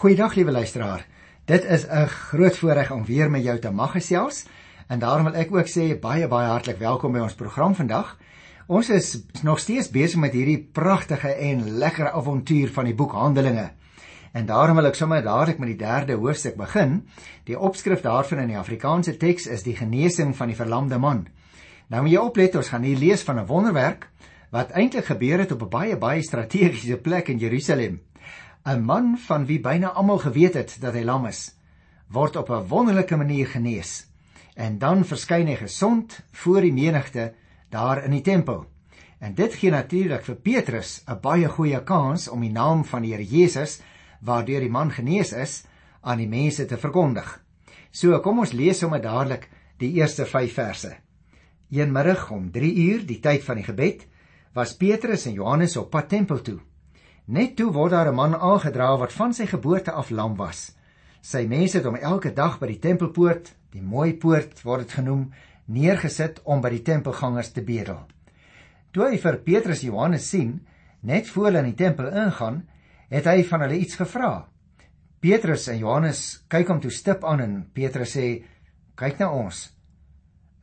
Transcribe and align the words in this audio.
Goeiedag 0.00 0.34
liewe 0.34 0.50
luisteraar. 0.50 1.06
Dit 1.44 1.64
is 1.64 1.84
'n 1.86 2.06
groot 2.06 2.56
voorreg 2.56 2.90
om 2.90 3.04
weer 3.04 3.30
met 3.30 3.42
jou 3.42 3.58
te 3.58 3.70
mag 3.70 3.90
gesels 3.92 4.44
en 4.88 4.98
daarom 4.98 5.24
wil 5.24 5.34
ek 5.34 5.52
ook 5.52 5.68
sê 5.68 6.00
baie 6.00 6.28
baie 6.28 6.48
hartlik 6.48 6.78
welkom 6.78 7.12
by 7.12 7.18
ons 7.18 7.34
program 7.34 7.74
vandag. 7.74 8.18
Ons 8.66 8.88
is 8.88 9.22
nog 9.42 9.58
steeds 9.58 9.90
besig 9.90 10.20
met 10.20 10.32
hierdie 10.32 10.68
pragtige 10.72 11.28
en 11.28 11.70
lekker 11.70 12.10
avontuur 12.10 12.72
van 12.72 12.84
die 12.84 12.94
boek 12.94 13.12
Handelinge. 13.12 13.70
En 14.32 14.46
daarom 14.46 14.76
wil 14.76 14.86
ek 14.86 14.94
sommer 14.94 15.22
dadelik 15.22 15.58
met 15.58 15.68
die 15.68 15.86
derde 15.86 16.12
hoofstuk 16.12 16.56
begin. 16.56 17.08
Die 17.44 17.58
opskrif 17.58 18.00
daarvan 18.00 18.38
in 18.38 18.48
die 18.48 18.58
Afrikaanse 18.58 19.16
teks 19.16 19.46
is 19.46 19.62
die 19.62 19.76
genesing 19.76 20.36
van 20.36 20.46
die 20.46 20.56
verlamde 20.56 20.98
man. 20.98 21.26
Nou 21.86 22.02
moet 22.02 22.12
jy 22.12 22.18
oplet, 22.18 22.56
ons 22.56 22.68
gaan 22.68 22.82
hier 22.82 22.98
lees 22.98 23.22
van 23.22 23.38
'n 23.38 23.46
wonderwerk 23.46 24.08
wat 24.50 24.70
eintlik 24.70 25.04
gebeur 25.04 25.38
het 25.38 25.52
op 25.52 25.62
'n 25.62 25.68
baie 25.68 25.96
baie 25.96 26.22
strategiese 26.22 26.96
plek 26.96 27.28
in 27.28 27.38
Jerusalem. 27.38 28.00
'n 28.64 28.84
Man 28.84 29.18
van 29.18 29.46
wie 29.46 29.60
byna 29.60 29.88
almal 29.88 30.18
geweet 30.18 30.54
het 30.54 30.76
dat 30.80 30.94
hy 30.94 31.02
lam 31.02 31.26
is, 31.26 31.54
word 32.08 32.36
op 32.36 32.50
'n 32.50 32.68
wonderlike 32.68 33.16
manier 33.16 33.46
genees. 33.46 34.06
En 34.54 34.78
dan 34.78 35.04
verskyn 35.04 35.46
hy 35.46 35.56
gesond 35.56 36.20
voor 36.32 36.60
die 36.60 36.72
menigte 36.72 37.34
daar 37.70 38.04
in 38.04 38.10
die 38.10 38.20
tempel. 38.20 38.66
En 39.18 39.34
dit 39.34 39.54
gee 39.54 39.70
natuurlik 39.70 40.24
vir 40.24 40.34
Petrus 40.34 41.02
'n 41.08 41.20
baie 41.20 41.48
goeie 41.48 41.84
kans 41.84 42.28
om 42.28 42.40
die 42.40 42.52
naam 42.52 42.84
van 42.84 43.02
die 43.02 43.12
Here 43.12 43.24
Jesus 43.24 43.80
waardeur 44.20 44.60
die 44.60 44.70
man 44.70 44.90
genees 44.90 45.32
is 45.32 45.64
aan 46.00 46.18
die 46.18 46.28
mense 46.28 46.66
te 46.66 46.76
verkondig. 46.76 47.40
So 47.90 48.20
kom 48.20 48.38
ons 48.38 48.52
lees 48.52 48.78
sommer 48.78 49.00
dadelik 49.00 49.48
die 49.78 49.92
eerste 49.92 50.26
5 50.26 50.52
verse. 50.52 50.96
Een 51.70 51.92
middag 51.92 52.30
om 52.30 52.50
3 52.50 52.74
uur, 52.74 53.06
die 53.06 53.20
tyd 53.20 53.44
van 53.44 53.56
die 53.56 53.64
gebed, 53.64 54.06
was 54.52 54.76
Petrus 54.76 55.26
en 55.26 55.32
Johannes 55.32 55.76
op 55.76 55.90
pad 55.90 56.08
tempel 56.08 56.42
toe. 56.42 56.60
Net 57.30 57.52
toe 57.54 57.68
word 57.70 57.92
daar 57.94 58.08
'n 58.10 58.14
man 58.14 58.34
aangedra 58.34 58.96
wat 58.98 59.12
van 59.12 59.32
sy 59.34 59.46
geboorte 59.46 59.92
af 59.92 60.10
lam 60.10 60.34
was. 60.36 60.74
Sy 61.22 61.46
mense 61.46 61.76
het 61.76 61.86
hom 61.86 61.94
elke 61.94 62.32
dag 62.34 62.58
by 62.58 62.66
die 62.66 62.78
tempelpoort, 62.78 63.54
die 63.70 63.82
mooi 63.82 64.14
poort 64.14 64.62
word 64.64 64.80
dit 64.80 64.92
genoem, 64.92 65.30
neergesit 65.66 66.40
om 66.44 66.60
by 66.60 66.70
die 66.70 66.82
tempelgangers 66.82 67.52
te 67.52 67.62
bedel. 67.62 68.00
Toe 68.90 69.10
hy 69.10 69.18
vir 69.18 69.36
Petrus 69.36 69.82
en 69.82 69.92
Johannes 69.92 70.28
sien, 70.28 70.66
net 71.00 71.28
voor 71.28 71.44
hulle 71.44 71.58
in 71.58 71.70
die 71.70 71.84
tempel 71.84 72.08
ingaan, 72.08 72.68
het 73.08 73.24
hy 73.24 73.44
van 73.44 73.60
hulle 73.60 73.78
iets 73.78 73.94
gevra. 73.94 74.48
Petrus 75.20 75.68
en 75.68 75.78
Johannes 75.78 76.44
kyk 76.48 76.68
hom 76.68 76.80
toe 76.80 76.90
stip 76.90 77.24
aan 77.24 77.40
en 77.40 77.70
Petrus 77.72 78.16
sê: 78.16 78.42
"Kyk 78.96 79.18
na 79.18 79.30
ons." 79.30 79.70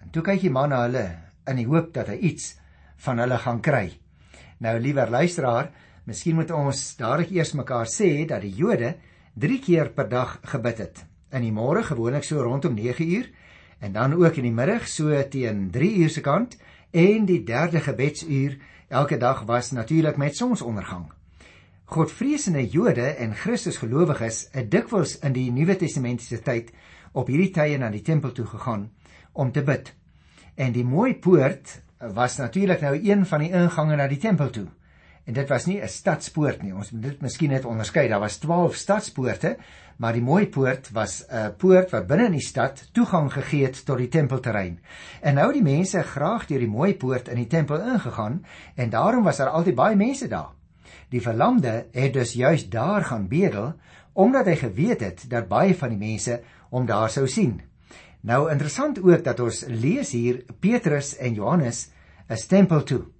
En 0.02 0.10
toe 0.10 0.22
kyk 0.22 0.42
die 0.42 0.50
man 0.50 0.70
na 0.70 0.82
hulle 0.82 1.18
in 1.48 1.56
die 1.56 1.68
hoop 1.68 1.94
dat 1.94 2.08
hy 2.08 2.16
iets 2.16 2.58
van 2.98 3.20
hulle 3.20 3.38
gaan 3.38 3.62
kry. 3.62 4.00
Nou 4.60 4.80
liewer 4.80 5.10
luisteraar, 5.10 5.72
miskien 6.08 6.38
moet 6.40 6.52
ons 6.56 6.80
dadelik 6.96 7.34
eers 7.36 7.52
mekaar 7.60 7.90
sê 7.92 8.24
dat 8.28 8.42
die 8.46 8.54
Jode 8.56 8.94
3 9.36 9.60
keer 9.60 9.90
per 9.92 10.08
dag 10.08 10.38
gebid 10.54 10.80
het. 10.80 11.04
In 11.36 11.44
die 11.44 11.52
môre 11.52 11.84
gewoonlik 11.84 12.24
so 12.24 12.40
rondom 12.42 12.78
9 12.78 13.04
uur 13.04 13.28
en 13.84 13.92
dan 13.94 14.16
ook 14.16 14.40
in 14.40 14.48
die 14.48 14.56
middag 14.56 14.88
so 14.88 15.12
teen 15.30 15.68
3 15.72 15.90
uur 16.00 16.10
se 16.10 16.24
kant 16.24 16.56
en 16.96 17.28
die 17.28 17.44
derde 17.44 17.84
gebedsuur 17.84 18.56
elke 18.88 19.18
dag 19.20 19.44
was 19.46 19.72
natuurlik 19.72 20.18
met 20.18 20.36
sonsondergang. 20.36 21.12
Godvreesende 21.86 22.64
Jode 22.68 23.10
en 23.20 23.36
Christusgelowiges 23.36 24.48
het 24.52 24.72
dikwels 24.72 25.20
in 25.20 25.36
die 25.36 25.52
Nuwe 25.52 25.76
Testamentiese 25.76 26.40
tyd 26.44 26.72
op 27.12 27.28
hierdie 27.28 27.52
tye 27.52 27.78
na 27.78 27.92
die 27.92 28.02
tempel 28.02 28.32
toe 28.32 28.48
gegaan 28.48 28.90
om 29.34 29.52
te 29.52 29.64
bid. 29.64 29.92
En 30.56 30.72
die 30.72 30.88
mooi 30.88 31.14
poort 31.20 31.82
was 32.00 32.40
natuurlik 32.40 32.82
nou 32.82 32.96
een 32.96 33.26
van 33.26 33.44
die 33.44 33.52
ingange 33.52 33.96
na 33.96 34.08
die 34.08 34.24
tempel 34.24 34.50
toe. 34.50 34.68
En 35.28 35.36
dit 35.36 35.50
was 35.52 35.66
nie 35.66 35.81
'n 35.81 35.88
stadspoort 35.88 36.61
nie. 36.61 36.73
Ons 36.73 36.92
moet 36.92 37.03
dit 37.03 37.22
miskien 37.22 37.50
net 37.50 37.66
onderskei. 37.66 38.08
Daar 38.08 38.20
was 38.20 38.38
12 38.38 38.75
stadspoorte, 38.75 39.58
maar 39.97 40.14
die 40.14 40.22
mooi 40.22 40.47
poort 40.47 40.89
was 40.92 41.25
'n 41.30 41.56
poort 41.58 41.89
wat 41.92 42.08
binne 42.08 42.25
in 42.25 42.31
die 42.31 42.47
stad 42.47 42.89
toegang 42.92 43.33
gegee 43.33 43.66
het 43.66 43.86
tot 43.86 43.98
die 43.98 44.08
tempelterrein. 44.08 44.80
En 45.22 45.36
nou 45.36 45.53
die 45.53 45.64
mense 45.64 46.02
graag 46.02 46.45
deur 46.45 46.59
die 46.59 46.67
mooi 46.67 46.95
poort 46.95 47.27
in 47.27 47.36
die 47.36 47.48
tempel 47.48 47.82
ingegaan 47.82 48.45
en 48.76 48.89
daarom 48.89 49.23
was 49.23 49.37
daar 49.37 49.49
altyd 49.49 49.76
baie 49.76 49.95
mense 49.95 50.27
daar. 50.27 50.49
Die 51.10 51.21
verlamde 51.21 51.86
het 51.92 52.14
dus 52.14 52.33
juis 52.33 52.70
daar 52.70 53.04
gaan 53.04 53.27
bedel 53.27 53.73
omdat 54.14 54.45
hy 54.45 54.55
geweet 54.55 54.99
het 54.99 55.26
dat 55.30 55.48
baie 55.48 55.76
van 55.76 55.89
die 55.89 55.98
mense 55.98 56.42
hom 56.70 56.86
daar 56.86 57.10
sou 57.10 57.27
sien. 57.27 57.61
Nou 58.21 58.52
interessant 58.52 59.04
ook 59.04 59.23
dat 59.23 59.39
ons 59.39 59.66
lees 59.67 60.11
hier 60.11 60.43
Petrus 60.60 61.17
en 61.17 61.33
Johannes 61.33 61.89
is 62.27 62.45
tempel 62.45 62.83
toe. 62.83 63.17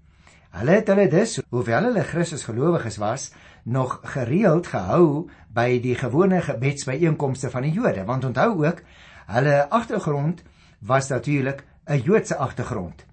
Hulle 0.56 0.78
het 0.80 0.88
hulle 0.88 1.08
dus, 1.12 1.40
hoewel 1.50 1.90
hulle 1.90 2.03
Christus 2.03 2.44
gelowiges 2.47 2.97
was, 2.97 3.31
nog 3.63 4.00
gereeld 4.03 4.68
gehou 4.72 5.28
by 5.53 5.80
die 5.84 5.96
gewone 5.96 6.41
gebedsbyeenkomste 6.41 7.52
van 7.52 7.68
die 7.68 7.74
Jode, 7.75 8.06
want 8.08 8.25
onthou 8.25 8.66
ook, 8.66 8.81
hulle 9.28 9.58
agtergrond 9.69 10.44
was 10.80 11.09
natuurlik 11.09 11.63
'n 11.88 12.02
Joodse 12.03 12.35
agtergrond. 12.35 13.06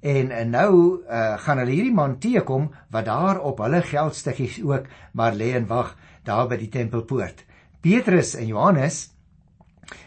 En, 0.00 0.30
en 0.30 0.50
nou 0.50 1.02
uh, 1.06 1.38
gaan 1.38 1.58
hulle 1.58 1.70
hierdie 1.70 1.94
man 1.94 2.18
teekom 2.18 2.70
wat 2.90 3.04
daar 3.04 3.40
op 3.40 3.58
hulle 3.58 3.82
geldstukkies 3.82 4.62
ook 4.62 4.86
maar 5.12 5.34
lê 5.34 5.54
en 5.54 5.66
wag 5.66 5.96
daar 6.22 6.48
by 6.48 6.56
die 6.56 6.68
tempelpoort. 6.68 7.44
Petrus 7.80 8.34
en 8.34 8.46
Johannes 8.46 9.10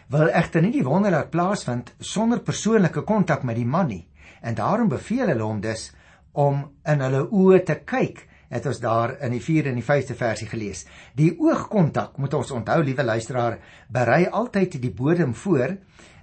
wil 0.08 0.28
egter 0.28 0.62
nie 0.62 0.72
die 0.72 0.84
wonder 0.84 1.10
laat 1.10 1.30
plaasvind 1.30 1.94
sonder 1.98 2.40
persoonlike 2.40 3.02
kontak 3.08 3.42
met 3.42 3.56
die 3.56 3.66
man 3.66 3.86
nie. 3.86 4.08
En 4.40 4.54
daarom 4.54 4.88
beveel 4.88 5.28
hulle 5.28 5.42
hom 5.42 5.60
dus 5.60 5.92
om 6.36 6.64
in 6.86 7.04
hulle 7.04 7.26
oë 7.32 7.62
te 7.66 7.78
kyk. 7.88 8.24
Het 8.52 8.66
ons 8.70 8.78
daar 8.78 9.16
in 9.26 9.32
die 9.34 9.42
4de 9.42 9.72
en 9.72 9.80
die 9.80 9.84
5de 9.84 10.14
versie 10.14 10.46
gelees. 10.46 10.84
Die 11.18 11.32
oogkontak 11.34 12.20
moet 12.22 12.34
ons 12.38 12.52
onthou, 12.54 12.78
liewe 12.84 13.02
luisteraar, 13.02 13.58
berei 13.90 14.26
altyd 14.30 14.78
die 14.82 14.92
bodem 14.94 15.34
voor 15.34 15.76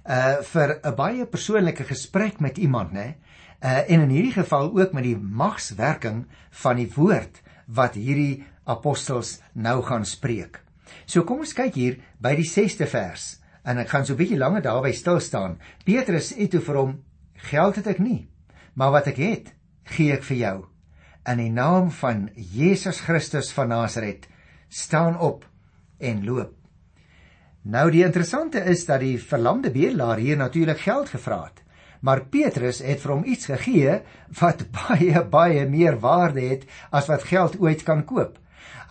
uh 0.04 0.40
vir 0.44 0.80
'n 0.84 0.94
baie 0.96 1.26
persoonlike 1.26 1.84
gesprek 1.84 2.40
met 2.40 2.58
iemand, 2.58 2.92
né? 2.92 3.14
Uh 3.62 3.90
en 3.90 4.00
in 4.00 4.08
hierdie 4.08 4.32
geval 4.32 4.72
ook 4.72 4.92
met 4.92 5.04
die 5.04 5.16
magswerking 5.16 6.26
van 6.50 6.76
die 6.76 6.90
woord 6.94 7.42
wat 7.66 7.94
hierdie 7.94 8.44
apostels 8.64 9.40
nou 9.52 9.82
gaan 9.82 10.04
spreek. 10.04 10.60
So 11.06 11.24
kom 11.24 11.38
ons 11.38 11.52
kyk 11.52 11.74
hier 11.74 11.96
by 12.20 12.34
die 12.36 12.48
6de 12.48 12.86
vers 12.86 13.40
en 13.64 13.78
ek 13.78 13.88
gaan 13.88 14.06
so 14.06 14.12
'n 14.12 14.16
bietjie 14.16 14.38
langer 14.38 14.62
daarby 14.62 14.92
stil 14.92 15.20
staan. 15.20 15.58
Petrus 15.84 16.32
sê 16.32 16.48
toe 16.48 16.60
vir 16.60 16.76
hom: 16.76 17.04
"Geld 17.34 17.76
het 17.76 17.86
ek 17.86 17.98
nie, 17.98 18.28
maar 18.74 18.90
wat 18.90 19.06
ek 19.06 19.16
het, 19.16 19.54
gee 19.84 20.12
ek 20.12 20.24
vir 20.24 20.36
jou. 20.36 20.56
In 21.28 21.38
die 21.38 21.52
naam 21.52 21.90
van 21.90 22.28
Jesus 22.34 23.00
Christus 23.00 23.52
van 23.52 23.68
Nasaret, 23.68 24.28
staan 24.68 25.18
op 25.18 25.44
en 25.98 26.24
loop." 26.24 26.54
Nou 27.64 27.90
die 27.90 28.04
interessante 28.04 28.60
is 28.60 28.84
dat 28.84 29.00
die 29.00 29.16
verlamde 29.16 29.70
bedelaar 29.72 30.18
hier 30.20 30.36
natuurlik 30.36 30.80
geld 30.84 31.08
gevra 31.08 31.44
het. 31.44 31.62
Maar 32.04 32.26
Petrus 32.28 32.82
het 32.84 33.00
vir 33.00 33.12
hom 33.14 33.24
iets 33.24 33.48
gegee 33.48 34.00
wat 34.40 34.66
baie 34.80 35.22
baie 35.24 35.64
meer 35.66 35.96
waarde 36.00 36.44
het 36.44 36.66
as 36.90 37.08
wat 37.08 37.24
geld 37.24 37.56
ooit 37.60 37.82
kan 37.82 38.04
koop. 38.04 38.36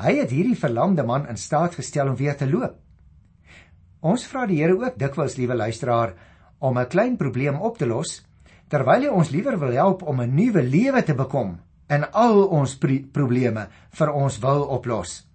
Hy 0.02 0.16
het 0.18 0.34
hierdie 0.34 0.58
verlamde 0.58 1.06
man 1.06 1.28
in 1.30 1.38
staat 1.38 1.78
gestel 1.78 2.10
om 2.10 2.18
weer 2.18 2.38
te 2.38 2.50
loop. 2.50 2.80
Ons 4.02 4.25
vra 4.28 4.48
die 4.50 4.58
Here 4.60 4.74
ook 4.75 4.98
dikwels, 5.00 5.38
liewe 5.38 5.56
luisteraar, 5.56 6.16
om 6.60 6.78
'n 6.78 6.90
klein 6.90 7.16
probleem 7.18 7.62
op 7.62 7.78
te 7.78 7.86
los, 7.86 8.25
terwyl 8.73 9.06
hy 9.06 9.11
ons 9.13 9.29
liewer 9.29 9.59
wil 9.61 9.75
help 9.78 10.01
om 10.09 10.22
'n 10.22 10.34
nuwe 10.34 10.63
lewe 10.63 11.03
te 11.06 11.13
bekom 11.13 11.59
en 11.88 12.11
al 12.11 12.47
ons 12.47 12.78
probleme 13.13 13.67
vir 14.00 14.13
ons 14.13 14.39
wil 14.39 14.63
oplos. 14.63 15.28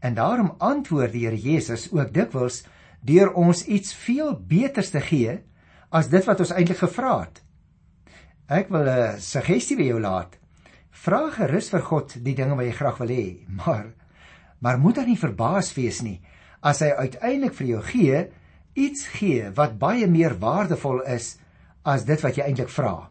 En 0.00 0.14
daarom 0.14 0.54
antwoord 0.58 1.12
die 1.12 1.26
Here 1.26 1.36
Jesus 1.36 1.92
ook 1.92 2.14
dikwels 2.14 2.64
deur 3.02 3.32
ons 3.34 3.66
iets 3.66 3.94
veel 3.94 4.32
beters 4.48 4.90
te 4.90 5.00
gee 5.00 5.38
as 5.90 6.08
dit 6.08 6.24
wat 6.24 6.40
ons 6.40 6.50
eintlik 6.50 6.78
gevra 6.78 7.20
het. 7.20 7.42
Ek 8.48 8.68
wil 8.68 8.88
'n 8.88 9.20
suggestie 9.20 9.76
by 9.76 9.82
jou 9.82 10.00
laat. 10.00 10.38
Vra 10.90 11.30
gerus 11.30 11.68
vir 11.68 11.82
God 11.82 12.24
die 12.24 12.34
dinge 12.34 12.56
wat 12.56 12.64
jy 12.64 12.72
graag 12.72 12.98
wil 12.98 13.08
hê, 13.08 13.46
maar 13.48 13.86
maar 14.60 14.78
moet 14.78 14.94
dan 14.94 15.06
nie 15.06 15.18
verbaas 15.18 15.74
wees 15.74 16.02
nie 16.02 16.20
as 16.62 16.80
hy 16.80 16.90
uiteindelik 16.90 17.54
vir 17.54 17.66
jou 17.66 17.82
gee 17.82 18.22
iets 18.74 19.06
gee 19.06 19.50
wat 19.56 19.78
baie 19.78 20.06
meer 20.06 20.34
waardevol 20.40 21.02
is 21.06 21.36
as 21.86 22.04
dit 22.08 22.22
wat 22.24 22.38
jy 22.38 22.46
eintlik 22.48 22.72
vra. 22.72 23.08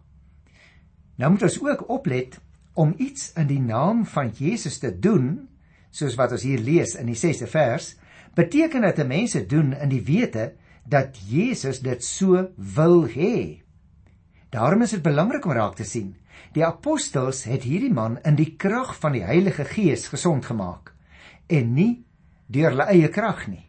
Nou 1.16 1.32
moet 1.32 1.46
ons 1.48 1.60
ook 1.64 1.86
oplet 1.96 2.40
om 2.76 2.94
iets 3.00 3.32
in 3.40 3.48
die 3.48 3.62
naam 3.64 4.04
van 4.12 4.34
Jesus 4.36 4.82
te 4.84 4.92
doen, 4.92 5.48
soos 5.96 6.18
wat 6.20 6.36
ons 6.36 6.44
hier 6.44 6.60
lees 6.60 6.98
in 7.00 7.08
die 7.08 7.16
6de 7.16 7.48
vers, 7.48 7.94
beteken 8.36 8.84
dit 8.84 8.98
dat 9.00 9.08
mense 9.08 9.46
doen 9.48 9.72
in 9.74 9.92
die 9.94 10.04
wete 10.04 10.52
dat 10.84 11.16
Jesus 11.30 11.80
dit 11.80 12.04
so 12.04 12.50
wil 12.76 13.06
hê. 13.08 13.62
Daarom 14.52 14.84
is 14.84 14.92
dit 14.96 15.04
belangrik 15.04 15.46
om 15.48 15.56
raak 15.56 15.80
te 15.80 15.88
sien. 15.88 16.14
Die 16.54 16.66
apostels 16.66 17.46
het 17.48 17.64
hierdie 17.64 17.94
man 17.94 18.20
in 18.28 18.36
die 18.36 18.54
krag 18.60 18.94
van 19.00 19.16
die 19.16 19.24
Heilige 19.24 19.66
Gees 19.68 20.08
gesond 20.12 20.46
gemaak 20.46 20.92
en 21.48 21.74
nie 21.78 22.06
deur 22.52 22.72
hulle 22.74 22.88
eie 22.90 23.10
krag 23.14 23.46
nie. 23.48 23.66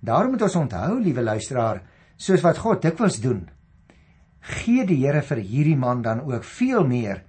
Daarom 0.00 0.32
moet 0.34 0.44
ons 0.46 0.56
onthou, 0.56 1.00
liewe 1.00 1.22
luisteraar, 1.22 1.82
soos 2.16 2.42
wat 2.44 2.60
God 2.60 2.82
dikwels 2.84 3.18
doen, 3.20 3.44
gee 4.40 4.86
die 4.88 5.00
Here 5.02 5.22
vir 5.22 5.42
hierdie 5.44 5.76
man 5.76 6.02
dan 6.02 6.22
ook 6.24 6.44
veel 6.44 6.86
meer 6.86 7.22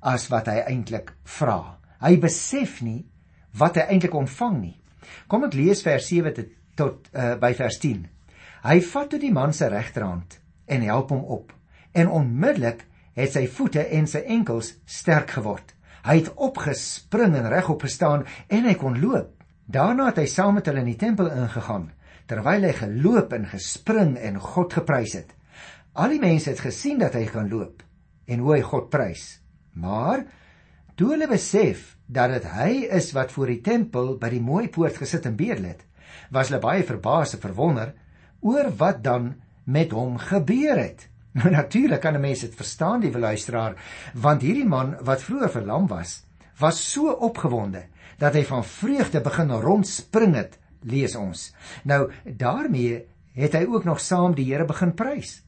as 0.00 0.28
wat 0.30 0.48
hy 0.50 0.62
eintlik 0.66 1.12
vra. 1.38 1.78
Hy 2.02 2.16
besef 2.22 2.80
nie 2.82 3.04
wat 3.58 3.76
hy 3.78 3.86
eintlik 3.92 4.14
ontvang 4.14 4.58
nie. 4.60 4.76
Kom 5.28 5.44
ek 5.46 5.56
lees 5.58 5.82
vers 5.84 6.06
7 6.08 6.46
tot 6.78 7.10
uh, 7.12 7.34
by 7.40 7.52
vers 7.58 7.78
10. 7.82 8.06
Hy 8.62 8.78
vat 8.92 9.10
toe 9.10 9.20
die 9.20 9.34
man 9.34 9.52
se 9.54 9.68
regterhand 9.70 10.38
en 10.70 10.86
help 10.86 11.12
hom 11.14 11.24
op. 11.24 11.52
En 11.92 12.08
onmiddellik 12.08 12.86
het 13.18 13.34
sy 13.34 13.46
voete 13.50 13.84
en 13.92 14.06
sy 14.08 14.22
enkels 14.30 14.72
sterk 14.88 15.34
geword. 15.36 15.74
Hy 16.06 16.18
het 16.22 16.32
opgespring 16.34 17.36
en 17.38 17.50
regop 17.52 17.84
gestaan 17.86 18.24
en 18.48 18.66
hy 18.66 18.74
kon 18.78 18.98
loop. 19.02 19.34
Daarna 19.66 20.08
het 20.10 20.22
hy 20.22 20.28
saam 20.30 20.56
met 20.58 20.66
hulle 20.66 20.82
in 20.82 20.90
die 20.90 21.00
tempel 21.00 21.30
ingegaan 21.30 21.90
terwyl 22.30 22.64
hy 22.64 22.72
geloop 22.72 23.34
en 23.36 23.48
gespring 23.50 24.14
en 24.16 24.38
God 24.40 24.72
geprys 24.78 25.18
het. 25.18 25.32
Al 25.92 26.14
die 26.14 26.22
mense 26.22 26.48
het 26.48 26.62
gesien 26.64 27.00
dat 27.02 27.12
hy 27.18 27.26
gaan 27.28 27.50
loop 27.52 27.82
en 28.24 28.40
hoe 28.40 28.54
hy 28.54 28.62
God 28.64 28.88
prys. 28.92 29.24
Maar 29.76 30.24
toe 30.96 31.10
hulle 31.12 31.28
besef 31.28 31.98
dat 32.08 32.32
dit 32.32 32.46
hy 32.48 32.70
is 32.96 33.10
wat 33.12 33.32
voor 33.34 33.52
die 33.52 33.60
tempel 33.64 34.14
by 34.20 34.30
die 34.32 34.40
mooi 34.40 34.70
poort 34.72 34.96
gesit 35.00 35.28
en 35.28 35.36
bedel 35.36 35.68
het, 35.68 35.82
was 36.32 36.48
hulle 36.48 36.62
baie 36.64 36.86
verbaas 36.88 37.36
en 37.36 37.42
verwonder 37.44 37.92
oor 38.40 38.70
wat 38.80 39.02
dan 39.04 39.34
met 39.64 39.92
hom 39.92 40.16
gebeur 40.20 40.80
het. 40.80 41.08
Nou 41.32 41.48
natuurlik 41.48 42.00
kan 42.00 42.14
'n 42.16 42.20
mens 42.20 42.40
dit 42.40 42.54
verstaan, 42.54 43.00
die 43.00 43.12
luisteraar, 43.18 43.76
want 44.14 44.42
hierdie 44.42 44.68
man 44.68 44.96
wat 45.00 45.22
vroeër 45.22 45.50
verlam 45.50 45.86
was, 45.88 46.24
was 46.60 46.92
so 46.92 47.08
opgewonde 47.08 47.86
dat 48.18 48.34
hy 48.34 48.44
van 48.44 48.64
vreugde 48.64 49.20
begin 49.20 49.50
rondspring 49.50 50.34
het, 50.34 50.58
lees 50.80 51.16
ons. 51.16 51.54
Nou 51.84 52.12
daarmee 52.24 53.04
het 53.32 53.52
hy 53.52 53.64
ook 53.64 53.84
nog 53.84 54.00
saam 54.00 54.34
die 54.34 54.44
Here 54.52 54.64
begin 54.64 54.92
prys. 54.94 55.42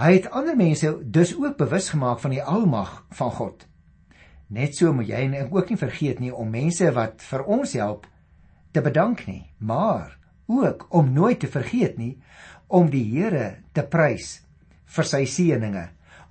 Hy 0.00 0.14
het 0.14 0.30
ander 0.32 0.56
mense 0.56 0.88
dus 1.04 1.34
ook 1.36 1.58
bewus 1.60 1.90
gemaak 1.92 2.22
van 2.22 2.32
die 2.32 2.40
almag 2.42 3.02
van 3.12 3.30
God. 3.36 3.66
Net 4.48 4.72
so 4.78 4.94
moet 4.96 5.10
jy 5.10 5.18
en 5.26 5.34
ek 5.36 5.50
ook 5.52 5.68
nie 5.68 5.76
vergeet 5.76 6.20
nie 6.24 6.30
om 6.32 6.48
mense 6.48 6.86
wat 6.96 7.20
vir 7.20 7.42
ons 7.44 7.74
help 7.76 8.06
te 8.72 8.80
bedank 8.80 9.26
nie, 9.28 9.50
maar 9.58 10.14
ook 10.48 10.86
om 10.96 11.10
nooit 11.12 11.42
te 11.42 11.50
vergeet 11.52 11.98
nie 12.00 12.14
om 12.66 12.88
die 12.88 13.02
Here 13.12 13.58
te 13.76 13.84
prys 13.84 14.38
vir 14.88 15.08
sy 15.10 15.20
seëninge, 15.28 15.82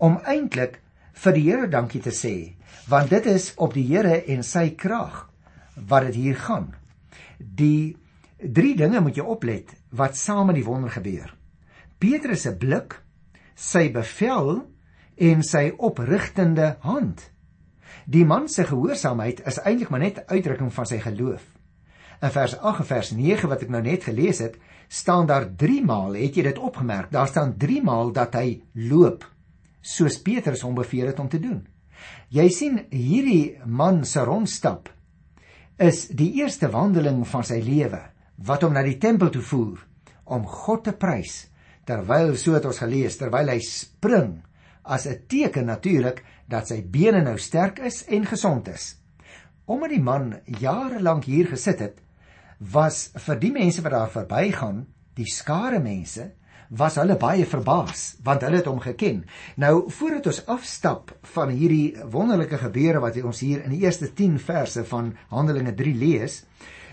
om 0.01 0.17
eintlik 0.25 0.79
vir 1.21 1.37
die 1.37 1.43
Here 1.45 1.67
dankie 1.69 2.01
te 2.01 2.15
sê, 2.15 2.55
want 2.89 3.13
dit 3.13 3.27
is 3.29 3.51
op 3.61 3.75
die 3.77 3.85
Here 3.85 4.23
en 4.33 4.41
sy 4.41 4.71
krag 4.73 5.27
wat 5.75 6.07
dit 6.07 6.17
hier 6.23 6.39
gaan. 6.41 6.71
Die 7.37 7.99
drie 8.41 8.73
dinge 8.79 9.03
moet 9.05 9.21
jy 9.21 9.27
oplet 9.29 9.75
wat 9.93 10.17
saam 10.17 10.49
met 10.49 10.57
die 10.57 10.65
wonder 10.65 10.89
gebeur. 10.89 11.35
Petrus 12.01 12.47
se 12.47 12.55
blik 12.57 12.97
sy 13.59 13.89
bevel 13.91 14.61
en 15.19 15.43
sy 15.43 15.69
oprigtende 15.75 16.77
hand. 16.85 17.25
Die 18.07 18.23
man 18.25 18.47
se 18.49 18.63
gehoorsaamheid 18.65 19.43
is 19.49 19.59
eintlik 19.67 19.91
maar 19.91 19.99
net 20.05 20.17
'n 20.17 20.31
uitdrukking 20.35 20.73
van 20.73 20.85
sy 20.85 20.99
geloof. 20.99 21.43
In 22.21 22.31
vers 22.31 22.57
8 22.57 22.79
en 22.79 22.85
vers 22.85 23.11
9 23.11 23.49
wat 23.49 23.61
ek 23.61 23.69
nou 23.69 23.81
net 23.81 24.03
gelees 24.03 24.39
het, 24.39 24.57
staan 24.87 25.25
daar 25.25 25.55
3 25.55 25.85
maal, 25.85 26.13
het 26.13 26.35
jy 26.35 26.43
dit 26.43 26.57
opgemerk? 26.57 27.11
Daar 27.11 27.27
staan 27.27 27.57
3 27.57 27.83
maal 27.83 28.11
dat 28.11 28.33
hy 28.33 28.61
loop 28.73 29.25
soos 29.81 30.21
Petrus 30.21 30.61
hom 30.61 30.75
beveel 30.75 31.07
het 31.07 31.19
om 31.19 31.29
te 31.29 31.39
doen. 31.39 31.67
Jy 32.29 32.49
sien 32.49 32.85
hierdie 32.89 33.59
man 33.65 34.05
se 34.05 34.23
rondstap 34.23 34.89
is 35.77 36.07
die 36.07 36.33
eerste 36.41 36.69
wandeling 36.69 37.27
van 37.27 37.43
sy 37.43 37.61
lewe 37.63 38.01
wat 38.35 38.61
hom 38.61 38.73
na 38.73 38.83
die 38.83 38.97
tempel 38.97 39.29
toe 39.29 39.41
voer 39.41 39.79
om 40.25 40.45
God 40.45 40.83
te 40.83 40.91
prys 40.91 41.49
terwyl 41.89 42.35
so 42.37 42.53
het 42.53 42.67
ons 42.69 42.81
gelees 42.83 43.17
terwyl 43.17 43.49
hy 43.49 43.59
spring 43.65 44.35
as 44.83 45.07
'n 45.07 45.25
teken 45.27 45.65
natuurlik 45.65 46.23
dat 46.47 46.67
sy 46.67 46.81
bene 46.81 47.21
nou 47.21 47.37
sterk 47.37 47.79
is 47.79 48.05
en 48.07 48.25
gesond 48.25 48.67
is. 48.67 48.95
Omdat 49.65 49.89
die 49.89 50.01
man 50.01 50.39
jare 50.45 50.99
lank 51.01 51.23
hier 51.25 51.47
gesit 51.47 51.79
het, 51.79 51.97
was 52.59 53.11
vir 53.15 53.39
die 53.39 53.51
mense 53.51 53.81
wat 53.81 53.91
daar 53.91 54.09
verbygaan, 54.09 54.87
die 55.13 55.29
skare 55.29 55.79
mense, 55.79 56.31
was 56.69 56.95
hulle 56.95 57.17
baie 57.17 57.45
verbaas 57.49 58.17
want 58.23 58.41
hulle 58.45 58.61
het 58.61 58.69
hom 58.69 58.79
geken. 58.79 59.23
Nou 59.57 59.89
voordat 59.89 60.27
ons 60.27 60.45
afstap 60.45 61.13
van 61.33 61.49
hierdie 61.49 61.95
wonderlike 62.11 62.57
gebeure 62.57 62.99
wat 62.99 63.17
ons 63.23 63.39
hier 63.39 63.63
in 63.63 63.73
die 63.73 63.81
eerste 63.85 64.13
10 64.13 64.37
verse 64.39 64.83
van 64.85 65.15
Handelinge 65.29 65.73
3 65.73 65.95
lees, 65.95 66.43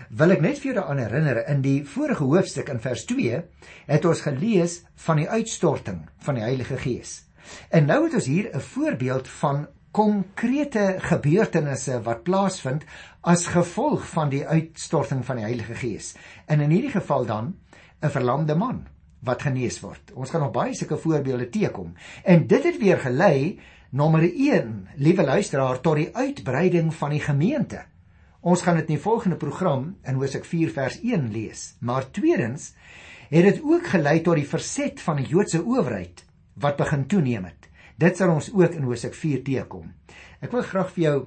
wil 0.09 0.31
ek 0.31 0.41
net 0.41 0.59
vir 0.61 0.71
julle 0.71 0.85
aan 0.87 1.01
herinner 1.01 1.41
in 1.51 1.61
die 1.61 1.79
vorige 1.85 2.23
hoofstuk 2.23 2.69
in 2.71 2.79
vers 2.79 3.05
2 3.09 3.41
het 3.87 4.05
ons 4.05 4.21
gelees 4.23 4.81
van 5.05 5.21
die 5.21 5.29
uitstorting 5.29 6.05
van 6.23 6.39
die 6.39 6.45
Heilige 6.45 6.77
Gees. 6.77 7.23
En 7.69 7.87
nou 7.87 8.03
het 8.05 8.13
ons 8.13 8.25
hier 8.25 8.49
'n 8.53 8.59
voorbeeld 8.59 9.27
van 9.27 9.67
konkrete 9.91 10.95
gebeurtenisse 10.99 12.01
wat 12.01 12.23
plaasvind 12.23 12.83
as 13.21 13.47
gevolg 13.47 14.07
van 14.09 14.29
die 14.29 14.45
uitstorting 14.45 15.25
van 15.25 15.35
die 15.35 15.45
Heilige 15.45 15.75
Gees. 15.75 16.15
En 16.45 16.59
in 16.59 16.69
hierdie 16.69 16.91
geval 16.91 17.25
dan 17.25 17.55
'n 18.01 18.09
verlamde 18.09 18.55
man 18.55 18.87
wat 19.19 19.41
genees 19.41 19.79
word. 19.79 20.11
Ons 20.13 20.29
gaan 20.29 20.41
nog 20.41 20.51
baie 20.51 20.75
sulke 20.75 20.97
voorbeelde 20.97 21.49
teekom. 21.49 21.93
En 22.23 22.47
dit 22.47 22.63
het 22.63 22.77
weer 22.77 22.97
gelei 22.97 23.59
nommer 23.89 24.23
1, 24.23 24.87
liewe 24.95 25.23
luisteraar, 25.23 25.79
tot 25.81 25.95
die 25.95 26.15
uitbreiding 26.15 26.93
van 26.93 27.09
die 27.09 27.21
gemeente. 27.21 27.85
Ons 28.47 28.61
gaan 28.63 28.77
dit 28.79 28.87
in 28.87 28.95
die 28.95 29.03
volgende 29.03 29.35
program 29.35 29.89
in 30.07 30.15
Hosea 30.15 30.45
4 30.45 30.69
vers 30.71 31.01
1 31.03 31.31
lees. 31.33 31.63
Maar 31.83 32.05
tweedens 32.15 32.69
het 33.27 33.43
dit 33.43 33.57
ook 33.59 33.89
gelei 33.91 34.21
tot 34.23 34.39
die 34.39 34.47
verset 34.47 35.01
van 35.03 35.19
die 35.19 35.27
Joodse 35.27 35.59
owerheid 35.65 36.23
wat 36.55 36.77
begin 36.79 37.03
toeneem 37.11 37.49
het. 37.49 37.67
Dit 37.99 38.15
sal 38.15 38.31
ons 38.31 38.47
ook 38.53 38.77
in 38.77 38.85
Hosea 38.87 39.11
4 39.11 39.41
teekom. 39.43 39.89
Ek 40.39 40.53
wil 40.55 40.63
graag 40.63 40.93
vir 40.95 41.03
jou 41.03 41.17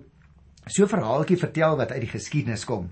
so 0.65 0.85
'n 0.85 0.95
verhaaltjie 0.95 1.37
vertel 1.37 1.77
wat 1.77 1.93
uit 1.93 2.01
die 2.01 2.15
geskiedenis 2.15 2.65
kom. 2.65 2.89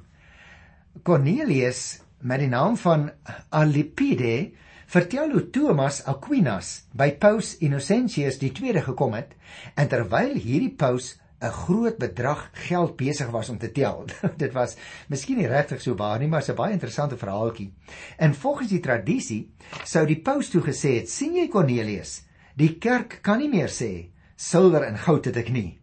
Cornelius 1.03 2.03
met 2.21 2.41
die 2.41 2.53
naam 2.53 2.77
van 2.77 3.11
Alipide 3.49 4.51
vertel 4.87 5.31
hoe 5.31 5.51
Thomas 5.51 6.05
Aquinas 6.05 6.85
by 6.93 7.13
Paus 7.13 7.57
Innocentius 7.59 8.39
tweede 8.39 8.83
gekom 8.83 9.15
het 9.15 9.33
en 9.75 9.89
terwyl 9.89 10.35
hierdie 10.35 10.75
paus 10.77 11.17
'n 11.41 11.55
groot 11.55 11.99
bedrag 11.99 12.51
geld 12.53 12.97
besig 12.97 13.31
was 13.31 13.49
om 13.49 13.59
te 13.59 13.71
tel. 13.73 14.05
Dit 14.43 14.53
was 14.53 14.77
miskien 15.09 15.39
nie 15.39 15.47
regtig 15.47 15.81
so 15.81 15.95
waar 15.95 16.19
nie, 16.19 16.29
maar 16.29 16.43
'n 16.43 16.55
baie 16.55 16.73
interessante 16.73 17.17
verhaaltjie. 17.17 17.73
En 18.17 18.35
volgens 18.35 18.69
die 18.69 18.81
tradisie 18.81 19.51
sou 19.85 20.07
die 20.07 20.21
paus 20.21 20.51
toe 20.51 20.63
gesê 20.63 20.99
het: 20.99 21.11
"Sien 21.11 21.35
jy 21.35 21.49
Cornelius, 21.49 22.23
die 22.57 22.79
kerk 22.79 23.21
kan 23.23 23.39
nie 23.39 23.49
meer 23.49 23.69
sê 23.69 24.11
silwer 24.37 24.83
en 24.83 24.99
goud 24.99 25.25
het 25.25 25.37
ek 25.37 25.51
nie." 25.51 25.79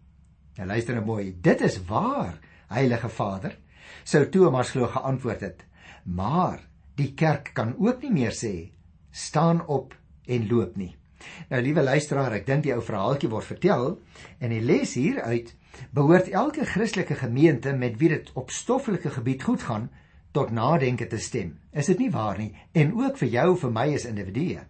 Nou 0.57 0.67
luister 0.67 0.95
nou 0.95 1.05
mooi, 1.05 1.35
dit 1.41 1.61
is 1.61 1.79
waar, 1.87 2.39
Heilige 2.67 3.09
Vader, 3.09 3.57
sou 4.03 4.25
Thomas 4.29 4.69
glo 4.71 4.87
geantwoord 4.87 5.41
het. 5.41 5.65
Maar 6.03 6.59
die 6.95 7.13
kerk 7.13 7.51
kan 7.53 7.75
ook 7.77 8.01
nie 8.01 8.11
meer 8.11 8.31
sê 8.31 8.71
staan 9.11 9.65
op 9.67 9.95
en 10.27 10.47
loop 10.47 10.75
nie. 10.75 10.95
Nou 11.49 11.61
liewe 11.61 11.83
luisteraar, 11.83 12.33
ek 12.33 12.45
dink 12.45 12.63
die 12.63 12.73
ou 12.73 12.81
verhaaltjie 12.81 13.29
word 13.29 13.45
vertel 13.45 13.99
en 14.39 14.49
die 14.49 14.61
les 14.61 14.93
hieruit 14.93 15.53
behoort 15.91 16.29
elke 16.31 16.65
Christelike 16.65 17.15
gemeente 17.15 17.73
met 17.73 17.97
wie 17.99 18.09
dit 18.09 18.31
op 18.33 18.51
stoffelike 18.51 19.09
gebied 19.09 19.43
goed 19.43 19.63
gaan 19.67 19.89
tot 20.31 20.51
nadenke 20.51 21.07
te 21.07 21.17
stem. 21.17 21.55
Is 21.71 21.87
dit 21.91 21.99
nie 21.99 22.11
waar 22.11 22.37
nie? 22.37 22.51
En 22.73 22.93
ook 22.95 23.17
vir 23.17 23.31
jou 23.37 23.49
vir 23.57 23.71
my 23.71 23.85
as 23.95 24.07
individue. 24.09 24.63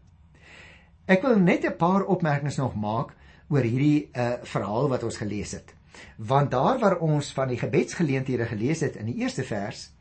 Ek 1.05 1.21
wil 1.21 1.39
net 1.39 1.65
'n 1.65 1.77
paar 1.77 2.05
opmerkings 2.05 2.57
nog 2.57 2.75
maak 2.75 3.13
oor 3.50 3.62
hierdie 3.62 4.09
uh 4.13 4.41
verhaal 4.43 4.89
wat 4.89 5.03
ons 5.03 5.17
gelees 5.17 5.51
het. 5.51 5.74
Want 6.17 6.51
daar 6.51 6.79
waar 6.79 6.97
ons 7.00 7.33
van 7.33 7.47
die 7.47 7.57
gebedsgeleenthede 7.57 8.45
gelees 8.45 8.81
het 8.81 8.95
in 8.95 9.05
die 9.05 9.21
eerste 9.21 9.43
vers, 9.43 9.91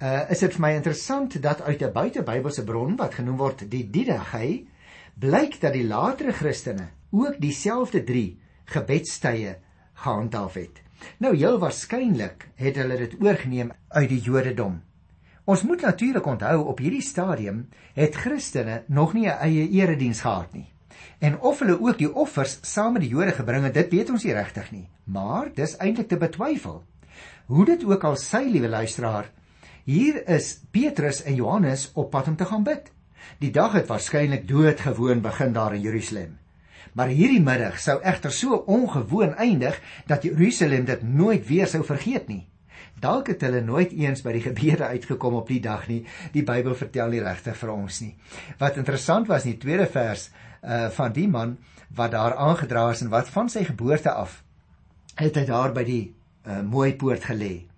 uh 0.00 0.30
is 0.30 0.38
dit 0.38 0.52
vir 0.52 0.60
my 0.60 0.72
interessant 0.72 1.42
dat 1.42 1.62
uit 1.62 1.82
'n 1.82 1.92
buitebybelse 1.92 2.64
bron 2.64 2.96
wat 2.96 3.14
genoem 3.14 3.36
word 3.36 3.70
die 3.70 3.90
Didache 3.90 4.64
blyk 5.18 5.60
dat 5.60 5.74
die 5.74 5.86
latere 5.86 6.32
Christene 6.32 6.88
ook 7.10 7.40
dieselfde 7.42 8.04
3 8.04 8.38
gebedstye 8.70 9.56
gehandhaaf 9.98 10.54
het. 10.54 10.82
Nou 11.18 11.34
heel 11.36 11.58
waarskynlik 11.58 12.48
het 12.58 12.76
hulle 12.78 12.98
dit 13.00 13.16
oorgeneem 13.22 13.72
uit 13.88 14.08
die 14.08 14.20
Jodendom. 14.20 14.80
Ons 15.48 15.62
moet 15.64 15.80
natuurlik 15.80 16.26
onthou 16.26 16.58
op 16.68 16.78
hierdie 16.78 17.02
stadium 17.02 17.68
het 17.96 18.14
Christene 18.14 18.82
nog 18.86 19.14
nie 19.14 19.26
'n 19.26 19.38
eie 19.40 19.68
erediens 19.68 20.20
gehad 20.20 20.52
nie. 20.52 20.68
En 21.18 21.40
of 21.40 21.58
hulle 21.58 21.80
ook 21.80 21.98
die 21.98 22.14
offers 22.14 22.58
saam 22.62 22.92
met 22.92 23.02
die 23.02 23.10
Jode 23.10 23.32
gebring 23.32 23.64
het, 23.64 23.74
dit 23.74 23.90
weet 23.90 24.10
ons 24.10 24.24
nie 24.24 24.32
regtig 24.32 24.70
nie. 24.70 24.88
Maar 25.04 25.50
dis 25.54 25.76
eintlik 25.76 26.08
te 26.08 26.16
betwyfel. 26.16 26.84
Hoe 27.46 27.64
dit 27.64 27.84
ook 27.84 28.04
al 28.04 28.16
sy 28.16 28.44
liewe 28.44 28.68
luisteraar, 28.68 29.30
hier 29.84 30.28
is 30.28 30.60
Petrus 30.70 31.22
en 31.22 31.34
Johannes 31.34 31.90
op 31.94 32.10
pad 32.10 32.28
om 32.28 32.36
te 32.36 32.44
gaan 32.44 32.62
bid. 32.62 32.92
Die 33.38 33.50
dag 33.50 33.72
het 33.78 33.88
waarskynlik 33.88 34.48
doodgewoon 34.48 35.20
begin 35.22 35.52
daar 35.52 35.74
in 35.74 35.80
Jerusalem. 35.80 36.38
Maar 36.92 37.12
hierdie 37.14 37.42
middag 37.42 37.80
sou 37.80 37.98
egter 38.02 38.32
so 38.32 38.56
ongewoon 38.66 39.34
eindig 39.34 39.80
dat 40.06 40.22
Jerusalem 40.22 40.84
dit 40.84 41.02
nooit 41.02 41.46
weer 41.46 41.66
sou 41.66 41.84
vergeet 41.84 42.28
nie. 42.28 42.46
Dalk 42.98 43.28
het 43.30 43.42
hulle 43.46 43.60
nooit 43.62 43.92
eens 43.94 44.24
by 44.26 44.32
die 44.34 44.42
gebede 44.42 44.88
uitgekom 44.90 45.38
op 45.38 45.48
die 45.48 45.60
dag 45.62 45.86
nie. 45.88 46.00
Die 46.34 46.42
Bybel 46.42 46.74
vertel 46.74 47.14
nie 47.14 47.22
regtig 47.22 47.56
vir 47.56 47.72
ons 47.74 48.00
nie. 48.02 48.14
Wat 48.58 48.76
interessant 48.80 49.30
was 49.30 49.46
in 49.46 49.54
die 49.54 49.62
tweede 49.62 49.86
vers 49.86 50.30
uh 50.62 50.88
van 50.90 51.12
die 51.14 51.28
man 51.30 51.56
wat 51.94 52.10
daar 52.10 52.34
aangedra 52.34 52.88
is 52.90 53.04
en 53.04 53.12
wat 53.14 53.28
van 53.30 53.48
sy 53.48 53.62
geboorte 53.64 54.10
af 54.10 54.42
het 55.18 55.36
hy 55.38 55.44
daar 55.46 55.72
by 55.74 55.84
die 55.86 56.02
uh, 56.46 56.60
mooi 56.62 56.94
poort 56.98 57.24
gelê. 57.26 57.68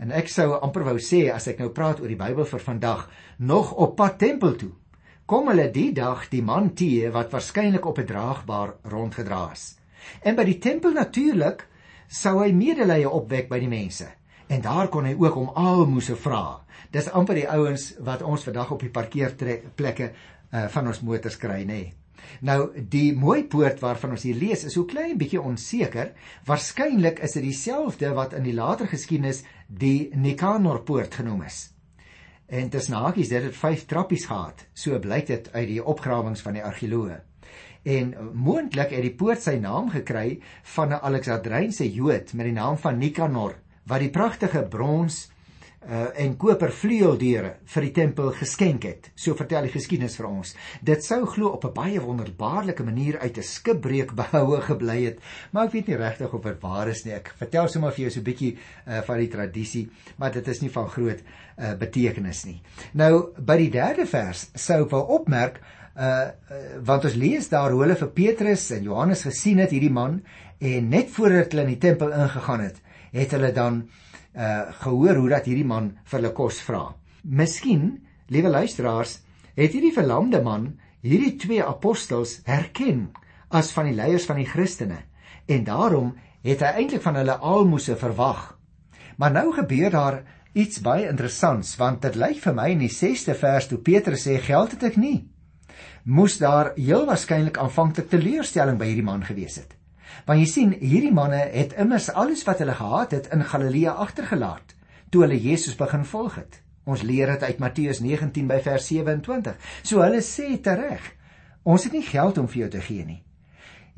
En 0.00 0.12
ek 0.16 0.28
sou 0.32 0.52
amper 0.58 0.84
wou 0.88 0.96
sê 1.00 1.26
as 1.32 1.48
ek 1.50 1.60
nou 1.62 1.70
praat 1.76 2.00
oor 2.00 2.10
die 2.10 2.18
Bybel 2.18 2.48
vir 2.48 2.62
vandag, 2.64 3.06
nog 3.38 3.72
op 3.72 3.96
pad 3.96 4.18
tempel 4.20 4.56
toe. 4.60 4.72
Kom 5.30 5.46
hulle 5.46 5.68
die 5.70 5.92
dag 5.94 6.24
die 6.26 6.40
man 6.42 6.72
teë 6.74 7.12
wat 7.14 7.28
waarskynlik 7.30 7.84
op 7.86 7.98
'n 8.02 8.06
draagbaar 8.06 8.70
rondgedra 8.82 9.52
is. 9.52 9.78
En 10.26 10.34
by 10.34 10.44
die 10.44 10.58
tempel 10.58 10.90
natuurlik 10.90 11.68
sou 12.08 12.42
hy 12.42 12.50
medelee 12.52 13.08
opwek 13.08 13.48
by 13.48 13.60
die 13.60 13.68
mense. 13.68 14.08
En 14.48 14.60
daar 14.60 14.88
kon 14.88 15.04
hy 15.04 15.14
ook 15.14 15.36
om 15.36 15.48
almoses 15.54 16.18
vra. 16.18 16.66
Dis 16.90 17.08
amper 17.08 17.34
die 17.34 17.48
ouens 17.48 17.94
wat 18.00 18.22
ons 18.22 18.42
vandag 18.42 18.70
op 18.70 18.80
die 18.80 18.90
parkeerplekke 18.90 20.10
uh, 20.52 20.66
van 20.66 20.86
ons 20.86 21.00
motors 21.00 21.36
kry, 21.36 21.62
nê. 21.62 21.64
Nee. 21.64 21.94
Nou 22.40 22.72
die 22.74 23.14
mooi 23.14 23.44
poort 23.44 23.80
waarvan 23.80 24.10
ons 24.10 24.22
hier 24.22 24.34
lees 24.34 24.64
is 24.64 24.72
so 24.72 24.84
klein 24.84 25.16
bietjie 25.16 25.40
onseker. 25.40 26.12
Waarskynlik 26.44 27.18
is 27.18 27.32
dit 27.32 27.42
dieselfde 27.42 28.14
wat 28.14 28.32
in 28.32 28.42
die 28.42 28.54
later 28.54 28.86
geskiedenis 28.86 29.44
die 29.68 30.10
Nikanor 30.14 30.82
poort 30.82 31.14
genoem 31.14 31.42
is. 31.42 31.70
En 32.50 32.68
dis 32.68 32.88
nagies 32.90 33.28
dit 33.30 33.42
het 33.42 33.56
5 33.56 33.84
trappies 33.86 34.24
gehad. 34.26 34.64
So 34.74 34.98
blyk 34.98 35.28
dit 35.30 35.52
uit 35.52 35.68
die 35.68 35.82
opgrawings 35.84 36.42
van 36.42 36.58
die 36.58 36.64
argeoloë. 36.66 37.20
En 37.82 38.10
moontlik 38.34 38.90
het 38.90 39.06
die 39.06 39.14
poort 39.14 39.42
sy 39.42 39.54
naam 39.62 39.90
gekry 39.90 40.40
van 40.74 40.90
'n 40.92 41.02
Alexandrynse 41.02 41.86
Jood 41.92 42.32
met 42.34 42.46
die 42.50 42.56
naam 42.58 42.76
van 42.78 42.98
Nikanor 42.98 43.54
wat 43.86 44.00
die 44.00 44.10
pragtige 44.10 44.62
brons 44.62 45.30
uh, 45.88 46.10
en 46.20 46.34
koper 46.40 46.72
vleueldeure 46.76 47.52
vir 47.72 47.86
die 47.86 47.92
tempel 47.96 48.30
geskenk 48.36 48.84
het. 48.88 49.08
So 49.16 49.36
vertel 49.38 49.68
die 49.68 49.72
geskiedenis 49.72 50.18
vir 50.18 50.28
ons. 50.28 50.52
Dit 50.84 51.04
sou 51.06 51.22
glo 51.26 51.54
op 51.56 51.64
'n 51.64 51.74
baie 51.74 52.00
wonderbaarlike 52.00 52.84
manier 52.84 53.18
uit 53.18 53.38
'n 53.38 53.42
skipbreuk 53.42 54.14
behoue 54.20 54.60
gebly 54.60 55.04
het, 55.04 55.18
maar 55.52 55.66
ek 55.66 55.72
weet 55.72 55.88
nie 55.88 55.96
regtig 55.96 56.32
of 56.32 56.42
dit 56.42 56.60
waar 56.60 56.88
is 56.88 57.04
nie. 57.04 57.14
Ek 57.14 57.32
vertel 57.38 57.68
sommer 57.68 57.92
vir 57.92 58.02
jou 58.02 58.10
so 58.10 58.20
'n 58.20 58.24
bietjie 58.24 58.56
uh, 58.86 59.00
van 59.00 59.18
die 59.18 59.28
tradisie, 59.28 59.88
maar 60.16 60.32
dit 60.32 60.48
is 60.48 60.60
nie 60.60 60.70
van 60.70 60.88
groot 60.88 61.20
uh, 61.58 61.74
betekenis 61.74 62.44
nie. 62.44 62.60
Nou 62.92 63.32
by 63.38 63.56
die 63.56 63.70
derde 63.70 64.06
vers 64.06 64.50
sou 64.54 64.84
ek 64.84 64.90
wil 64.90 65.06
opmerk 65.08 65.60
uh, 65.96 66.04
uh 66.04 66.80
want 66.84 67.04
ons 67.04 67.14
lees 67.14 67.48
daar 67.48 67.70
hoe 67.70 67.82
hulle 67.82 67.96
vir 67.96 68.08
Petrus 68.08 68.70
en 68.70 68.82
Johannes 68.82 69.22
gesien 69.22 69.58
het 69.58 69.70
hierdie 69.70 69.90
man 69.90 70.22
en 70.58 70.88
net 70.88 71.10
voordat 71.10 71.52
hulle 71.52 71.62
in 71.62 71.74
die 71.78 71.88
tempel 71.88 72.12
ingegaan 72.12 72.60
het, 72.60 72.76
het 73.12 73.30
hulle 73.32 73.52
dan 73.52 73.82
uh 73.82 74.09
gehoor 74.32 75.18
hoe 75.18 75.28
dat 75.32 75.48
hierdie 75.48 75.66
man 75.66 75.90
vir 76.04 76.20
hulle 76.20 76.32
kos 76.36 76.60
vra. 76.62 76.84
Miskien, 77.22 77.98
liewe 78.30 78.48
luisteraars, 78.48 79.18
het 79.56 79.74
hierdie 79.74 79.94
verlamde 79.94 80.42
man 80.42 80.68
hierdie 81.02 81.36
twee 81.40 81.64
apostels 81.64 82.38
herken 82.46 83.08
as 83.50 83.72
van 83.74 83.88
die 83.90 83.96
leiers 83.96 84.28
van 84.28 84.38
die 84.38 84.48
Christene 84.48 85.00
en 85.50 85.64
daarom 85.66 86.12
het 86.46 86.62
hy 86.62 86.70
eintlik 86.82 87.02
van 87.02 87.18
hulle 87.18 87.36
almoses 87.42 87.98
verwag. 87.98 88.54
Maar 89.18 89.34
nou 89.34 89.50
gebeur 89.56 89.90
daar 89.90 90.20
iets 90.52 90.80
baie 90.84 91.08
interessants 91.08 91.74
want 91.80 92.02
dit 92.06 92.16
lyk 92.20 92.38
vir 92.44 92.56
my 92.56 92.70
in 92.74 92.86
die 92.86 92.92
6ste 92.92 93.34
vers 93.38 93.68
toe 93.70 93.80
Petrus 93.82 94.28
sê 94.28 94.38
geld 94.44 94.76
het 94.76 94.90
ek 94.92 95.00
nie 95.00 95.18
moes 96.04 96.38
daar 96.40 96.72
heel 96.76 97.04
waarskynlik 97.06 97.58
aanvanklik 97.60 98.08
teleurstelling 98.10 98.78
by 98.80 98.88
hierdie 98.88 99.04
man 99.04 99.24
gewees 99.24 99.60
het. 99.60 99.76
Want 100.26 100.40
jy 100.40 100.48
sien, 100.48 100.74
hierdie 100.80 101.12
manne 101.14 101.40
het 101.52 101.72
immers 101.80 102.10
alles 102.10 102.44
wat 102.48 102.60
hulle 102.62 102.76
gehad 102.78 103.14
het 103.16 103.30
in 103.34 103.44
Galilea 103.44 103.96
agtergelaat 104.02 104.76
toe 105.10 105.24
hulle 105.24 105.38
Jesus 105.42 105.74
begin 105.74 106.04
volg 106.06 106.36
het. 106.38 106.60
Ons 106.86 107.02
leer 107.02 107.32
dit 107.34 107.42
uit 107.42 107.58
Matteus 107.58 108.00
19 108.00 108.46
by 108.46 108.60
vers 108.62 108.86
27. 108.86 109.56
So 109.82 110.04
hulle 110.04 110.22
sê 110.24 110.52
tereg: 110.62 111.02
Ons 111.66 111.88
het 111.88 111.96
nie 111.96 112.06
geld 112.06 112.38
om 112.38 112.48
vir 112.48 112.64
jou 112.64 112.68
te 112.76 112.82
gee 112.84 113.06
nie. 113.06 113.22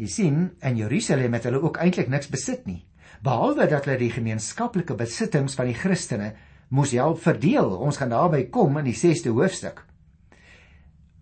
Jy 0.00 0.09
sien, 0.09 0.38
in 0.64 0.81
Jerusalem 0.81 1.37
het 1.37 1.45
hulle 1.47 1.61
ook 1.62 1.78
eintlik 1.85 2.09
niks 2.09 2.31
besit 2.33 2.64
nie, 2.66 2.81
behalwe 3.23 3.69
dat 3.71 3.87
hulle 3.87 4.00
die 4.00 4.11
gemeenskaplike 4.14 4.97
besittings 4.99 5.54
van 5.59 5.69
die 5.69 5.76
Christene 5.76 6.33
moes 6.73 6.95
help 6.97 7.21
verdeel. 7.23 7.76
Ons 7.76 8.00
gaan 8.00 8.11
daarby 8.11 8.47
kom 8.50 8.81
in 8.81 8.88
die 8.88 8.97
6ste 8.97 9.31
hoofstuk. 9.37 9.85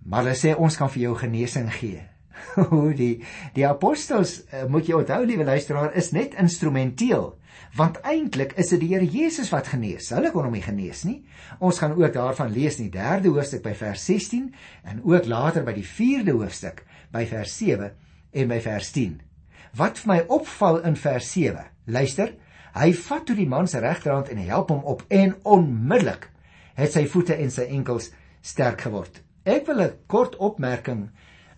Maar 0.06 0.24
hulle 0.24 0.38
sê 0.38 0.54
ons 0.54 0.78
kan 0.78 0.88
vir 0.88 1.08
jou 1.08 1.18
genesing 1.18 1.68
gee 1.74 2.06
hoe 2.72 2.94
die 2.94 3.22
die 3.54 3.66
apostels 3.66 4.40
uh, 4.52 4.64
moet 4.68 4.88
jy 4.88 4.98
onthou 5.00 5.24
liewe 5.24 5.44
luisteraar 5.44 5.94
is 5.96 6.12
net 6.16 6.34
instrumenteel 6.34 7.34
want 7.76 8.00
eintlik 8.06 8.56
is 8.58 8.72
dit 8.72 8.80
die 8.82 8.90
Here 8.92 9.06
Jesus 9.06 9.50
wat 9.52 9.68
genees. 9.70 10.08
Hulle 10.10 10.32
kon 10.34 10.46
hom 10.46 10.54
nie 10.56 10.64
genees 10.64 11.04
nie. 11.06 11.20
Ons 11.62 11.78
gaan 11.78 11.94
ook 11.94 12.14
daarvan 12.14 12.50
lees 12.54 12.80
in 12.80 12.88
die 12.88 12.98
3de 12.98 13.30
hoofstuk 13.30 13.62
by 13.62 13.74
vers 13.78 14.04
16 14.08 14.48
en 14.90 15.02
ook 15.06 15.28
later 15.30 15.66
by 15.66 15.74
die 15.76 15.86
4de 15.86 16.34
hoofstuk 16.34 16.82
by 17.14 17.24
vers 17.30 17.54
7 17.60 17.92
en 18.32 18.50
by 18.50 18.58
vers 18.64 18.90
10. 18.96 19.20
Wat 19.78 20.02
vir 20.02 20.10
my 20.10 20.18
opval 20.26 20.80
in 20.86 20.98
vers 20.98 21.30
7. 21.30 21.62
Luister, 21.90 22.34
hy 22.74 22.90
vat 23.06 23.24
toe 23.26 23.36
die 23.38 23.48
man 23.50 23.70
se 23.70 23.82
regterhand 23.82 24.30
en 24.30 24.42
help 24.50 24.70
hom 24.74 24.82
op 24.90 25.04
en 25.08 25.36
onmiddellik 25.42 26.28
het 26.78 26.94
sy 26.94 27.04
voete 27.10 27.36
en 27.38 27.50
sy 27.54 27.66
enkels 27.70 28.10
sterk 28.42 28.86
geword. 28.86 29.22
Ek 29.44 29.66
wil 29.66 29.82
'n 29.82 29.92
kort 30.06 30.36
opmerking 30.36 31.10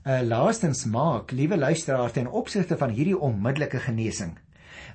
uh, 0.04 0.20
laastens 0.22 0.84
maak, 0.84 1.30
liewe 1.30 1.56
luisteraars, 1.56 2.12
ten 2.12 2.30
opsigte 2.30 2.76
van 2.76 2.90
hierdie 2.90 3.18
onmiddellike 3.18 3.78
genesing. 3.78 4.36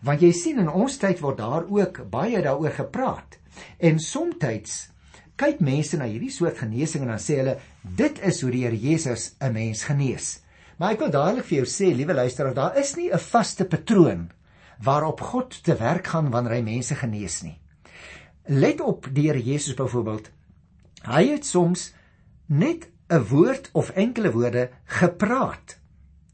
Want 0.05 0.21
jy 0.21 0.31
sien 0.35 0.59
in 0.59 0.69
ons 0.69 0.97
tyd 1.01 1.21
word 1.23 1.37
daar 1.37 1.65
ook 1.69 2.03
baie 2.11 2.41
daaroor 2.41 2.75
gepraat. 2.75 3.39
En 3.79 3.99
soms 3.99 4.37
kyk 5.37 5.59
mense 5.61 5.97
na 5.97 6.07
hierdie 6.09 6.33
soort 6.33 6.57
genesing 6.57 7.03
en 7.05 7.13
dan 7.13 7.21
sê 7.21 7.37
hulle 7.41 7.57
dit 7.97 8.19
is 8.25 8.41
hoe 8.41 8.51
die 8.51 8.63
Here 8.65 8.77
Jesus 8.77 9.35
'n 9.39 9.53
mens 9.53 9.83
genees. 9.83 10.39
Maar 10.77 10.91
ek 10.93 10.99
wil 10.99 11.11
dadelik 11.11 11.45
vir 11.45 11.57
jou 11.57 11.65
sê, 11.65 11.95
liewe 11.95 12.13
luisteraar, 12.13 12.53
daar 12.53 12.77
is 12.77 12.95
nie 12.95 13.11
'n 13.11 13.19
vaste 13.19 13.65
patroon 13.65 14.31
waarop 14.81 15.21
God 15.21 15.63
te 15.63 15.75
werk 15.75 16.07
gaan 16.07 16.29
wanneer 16.29 16.53
hy 16.53 16.61
mense 16.61 16.95
genees 16.95 17.41
nie. 17.43 17.59
Let 18.47 18.81
op 18.81 19.07
die 19.11 19.27
Here 19.27 19.43
Jesus 19.43 19.73
byvoorbeeld. 19.73 20.29
Hy 21.03 21.27
het 21.27 21.45
soms 21.45 21.93
net 22.45 22.89
'n 23.09 23.23
woord 23.29 23.69
of 23.71 23.89
enkele 23.89 24.31
woorde 24.31 24.69
gepraat. 24.85 25.77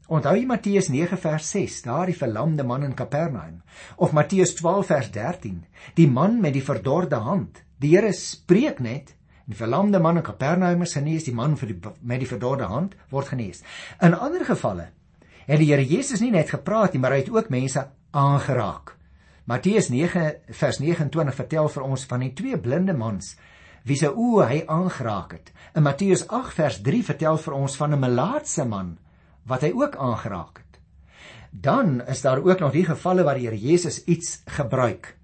Onthou 0.06 0.34
jy 0.36 0.44
Matteus 0.44 0.88
9 0.88 1.16
vers 1.16 1.50
6, 1.50 1.82
daardie 1.86 2.16
verlamde 2.16 2.64
man 2.66 2.82
in 2.82 2.94
Kapernaum, 2.94 3.62
of 3.96 4.12
Matteus 4.12 4.54
12 4.54 4.86
vers 4.86 5.10
13, 5.10 5.64
die 5.94 6.08
man 6.08 6.40
met 6.40 6.52
die 6.52 6.64
verdorde 6.64 7.16
hand. 7.16 7.62
Die 7.80 7.94
Here 7.94 8.12
spreek 8.12 8.80
net, 8.80 9.14
die 9.46 9.56
verlamde 9.56 10.00
man 10.00 10.16
in 10.16 10.26
Kapernaum 10.26 10.82
is 10.82 10.92
genees, 10.92 11.24
die 11.24 11.34
man 11.34 11.54
die, 11.54 11.78
met 12.00 12.20
die 12.20 12.28
verdorde 12.28 12.68
hand 12.68 12.98
word 13.10 13.28
genees. 13.32 13.62
In 14.00 14.14
ander 14.14 14.44
gevalle 14.44 14.90
het 15.46 15.58
die 15.60 15.70
Here 15.70 15.84
Jesus 15.84 16.20
nie 16.20 16.32
net 16.34 16.50
gepraat 16.50 16.92
nie, 16.92 17.00
maar 17.00 17.14
hy 17.14 17.22
het 17.22 17.32
ook 17.32 17.48
mense 17.54 17.86
aangeraak. 18.10 18.96
Matteus 19.44 19.90
9 19.92 20.30
vers 20.56 20.78
29 20.80 21.34
vertel 21.36 21.68
vir 21.68 21.84
ons 21.84 22.04
van 22.08 22.20
die 22.24 22.32
twee 22.32 22.58
blinde 22.58 22.96
mans 22.96 23.34
wie 23.84 23.96
se 24.00 24.10
oë 24.10 24.48
hy 24.48 24.60
aangeraak 24.66 25.32
het. 25.36 25.52
In 25.76 25.84
Matteus 25.84 26.26
8 26.28 26.54
vers 26.56 26.80
3 26.84 27.02
vertel 27.04 27.38
vir 27.38 27.54
ons 27.54 27.76
van 27.76 27.92
'n 27.92 28.00
melaatse 28.00 28.64
man 28.64 28.98
wat 29.46 29.62
hy 29.62 29.72
ook 29.72 29.96
aangeraak 29.96 30.58
het. 30.58 30.80
Dan 31.50 32.00
is 32.06 32.20
daar 32.20 32.42
ook 32.42 32.60
nog 32.60 32.72
die 32.72 32.84
gevalle 32.84 33.22
waar 33.22 33.38
die 33.38 33.46
Here 33.46 33.58
Jesus 33.58 34.04
iets 34.04 34.42
gebruik 34.46 35.16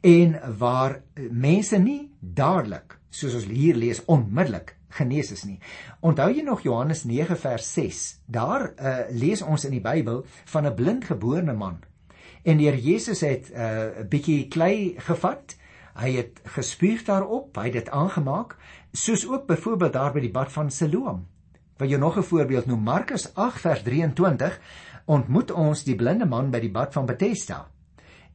en 0.00 0.40
waar 0.58 1.02
mense 1.30 1.78
nie 1.78 2.10
dadelik, 2.20 2.98
soos 3.10 3.34
ons 3.34 3.44
hier 3.44 3.74
lees, 3.74 4.04
onmiddellik 4.04 4.76
genees 4.94 5.32
is 5.32 5.44
nie. 5.44 5.58
Onthou 6.00 6.30
jy 6.30 6.44
nog 6.46 6.62
Johannes 6.62 7.04
9 7.04 7.36
vers 7.40 7.72
6? 7.72 8.02
Daar 8.26 8.70
uh, 8.76 8.94
lees 9.10 9.42
ons 9.42 9.64
in 9.64 9.74
die 9.74 9.82
Bybel 9.82 10.24
van 10.52 10.66
'n 10.66 10.74
blindgebore 10.74 11.52
man. 11.52 11.82
En 12.44 12.56
die 12.56 12.68
Here 12.68 12.80
Jesus 12.80 13.20
het 13.20 13.50
eh, 13.50 13.62
'n 13.64 14.00
uh, 14.00 14.08
bietjie 14.08 14.48
klei 14.48 14.94
gevat 14.98 15.56
Hy 15.94 16.10
het 16.16 16.40
gespuug 16.56 17.04
daarop, 17.06 17.56
hy 17.56 17.68
het 17.70 17.72
dit 17.72 17.90
aangemaak, 17.90 18.56
soos 18.92 19.26
ook 19.28 19.46
byvoorbeeld 19.46 19.92
daar 19.92 20.12
by 20.12 20.20
die 20.20 20.32
bad 20.34 20.52
van 20.52 20.70
Siloam. 20.70 21.26
Wil 21.78 21.88
jy 21.88 21.98
nog 21.98 22.18
'n 22.18 22.22
voorbeeld 22.22 22.66
noem? 22.66 22.82
Markus 22.82 23.34
8 23.34 23.60
vers 23.60 23.82
23 23.82 24.60
ontmoet 25.04 25.50
ons 25.50 25.84
die 25.84 25.96
blinde 25.96 26.26
man 26.26 26.50
by 26.50 26.60
die 26.60 26.70
bad 26.70 26.92
van 26.92 27.06
Bethesda. 27.06 27.70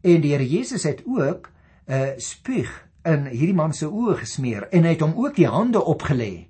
En 0.02 0.22
die 0.22 0.32
Here 0.32 0.48
Jesus 0.48 0.84
het 0.84 1.04
ook 1.06 1.50
'n 1.88 1.94
uh, 1.94 2.08
spuug 2.18 2.88
in 3.04 3.26
hierdie 3.26 3.56
man 3.56 3.74
se 3.74 3.86
oë 3.86 4.16
gesmeer 4.16 4.68
en 4.70 4.84
hy 4.84 4.90
het 4.90 5.02
hom 5.02 5.14
ook 5.16 5.36
die 5.36 5.48
hande 5.48 5.84
opgelê. 5.84 6.48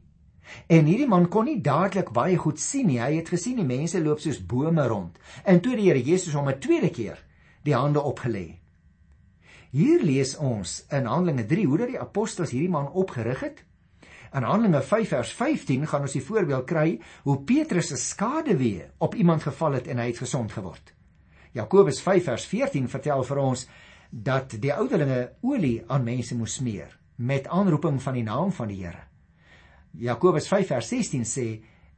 En 0.68 0.86
hierdie 0.86 1.08
man 1.08 1.28
kon 1.30 1.46
nie 1.46 1.62
dadelik 1.62 2.12
baie 2.12 2.38
goed 2.38 2.60
sien 2.60 2.88
nie. 2.88 3.00
Hy 3.02 3.16
het 3.16 3.30
gesien 3.30 3.56
die 3.56 3.66
mense 3.66 4.02
loop 4.02 4.20
soos 4.20 4.46
bome 4.46 4.88
rond. 4.88 5.18
En 5.44 5.62
toe 5.62 5.76
die 5.76 5.90
Here 5.90 6.02
Jesus 6.02 6.34
hom 6.34 6.50
'n 6.50 6.60
tweede 6.60 6.90
keer 6.90 7.26
die 7.64 7.76
hande 7.76 8.02
opgelê. 8.02 8.60
Hier 9.70 10.02
lees 10.02 10.32
ons 10.42 10.80
in 10.90 11.06
Handelinge 11.06 11.46
3 11.46 11.66
hoe 11.70 11.78
dat 11.78 11.92
die 11.92 12.00
apostels 12.02 12.54
hierdie 12.56 12.72
man 12.74 12.88
opgerig 12.98 13.44
het. 13.46 13.60
In 14.34 14.46
Handelinge 14.46 14.82
5 14.82 15.12
vers 15.14 15.34
15 15.38 15.86
gaan 15.92 16.08
ons 16.08 16.16
die 16.18 16.26
voorbeeld 16.26 16.66
kry 16.70 16.88
hoe 17.28 17.38
Petrus 17.46 17.92
se 17.92 18.00
skaduwee 18.02 18.88
op 18.98 19.16
iemand 19.16 19.46
geval 19.46 19.78
het 19.78 19.88
en 19.88 20.02
hy 20.02 20.08
het 20.10 20.24
gesond 20.24 20.54
geword. 20.58 20.94
Jakobus 21.54 22.02
5 22.02 22.26
vers 22.32 22.46
14 22.50 22.90
vertel 22.90 23.24
vir 23.30 23.42
ons 23.42 23.68
dat 24.10 24.58
die 24.58 24.74
ouderlinge 24.74 25.22
olie 25.46 25.84
aan 25.88 26.06
mense 26.06 26.38
moes 26.38 26.58
smeer 26.58 26.96
met 27.18 27.48
aanroeping 27.48 28.02
van 28.02 28.18
die 28.18 28.26
naam 28.26 28.52
van 28.52 28.74
die 28.74 28.82
Here. 28.82 29.06
Jakobus 29.94 30.50
5 30.50 30.68
vers 30.74 30.90
16 30.90 31.26
sê 31.30 31.48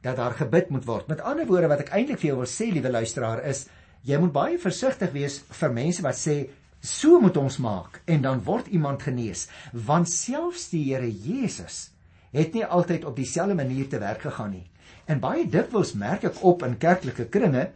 dat 0.04 0.16
daar 0.16 0.36
gebid 0.36 0.68
moet 0.68 0.84
word. 0.84 1.08
Met 1.08 1.20
ander 1.20 1.48
woorde 1.48 1.70
wat 1.72 1.86
ek 1.86 1.92
eintlik 1.96 2.20
vir 2.20 2.32
jou 2.32 2.40
wil 2.42 2.50
sê, 2.50 2.68
liewe 2.72 2.90
luisteraar, 2.90 3.44
is 3.48 3.68
jy 4.04 4.18
moet 4.18 4.32
baie 4.34 4.58
versigtig 4.58 5.12
wees 5.14 5.40
vir 5.60 5.72
mense 5.72 6.02
wat 6.04 6.18
sê 6.18 6.36
So 6.82 7.20
moet 7.22 7.36
ons 7.38 7.60
maak 7.62 8.00
en 8.10 8.24
dan 8.24 8.40
word 8.42 8.66
iemand 8.74 9.04
genees, 9.06 9.46
want 9.70 10.10
selfs 10.10 10.66
die 10.72 10.82
Here 10.88 11.06
Jesus 11.06 11.92
het 12.32 12.56
nie 12.56 12.64
altyd 12.64 13.04
op 13.04 13.14
dieselfde 13.16 13.54
manier 13.54 13.86
te 13.88 14.00
werk 14.02 14.24
gegaan 14.26 14.50
nie. 14.50 14.64
En 15.06 15.20
baie 15.22 15.44
dikwels 15.46 15.92
merk 15.94 16.24
ek 16.26 16.40
op 16.42 16.64
in 16.66 16.74
kerklike 16.82 17.28
kringe 17.30 17.68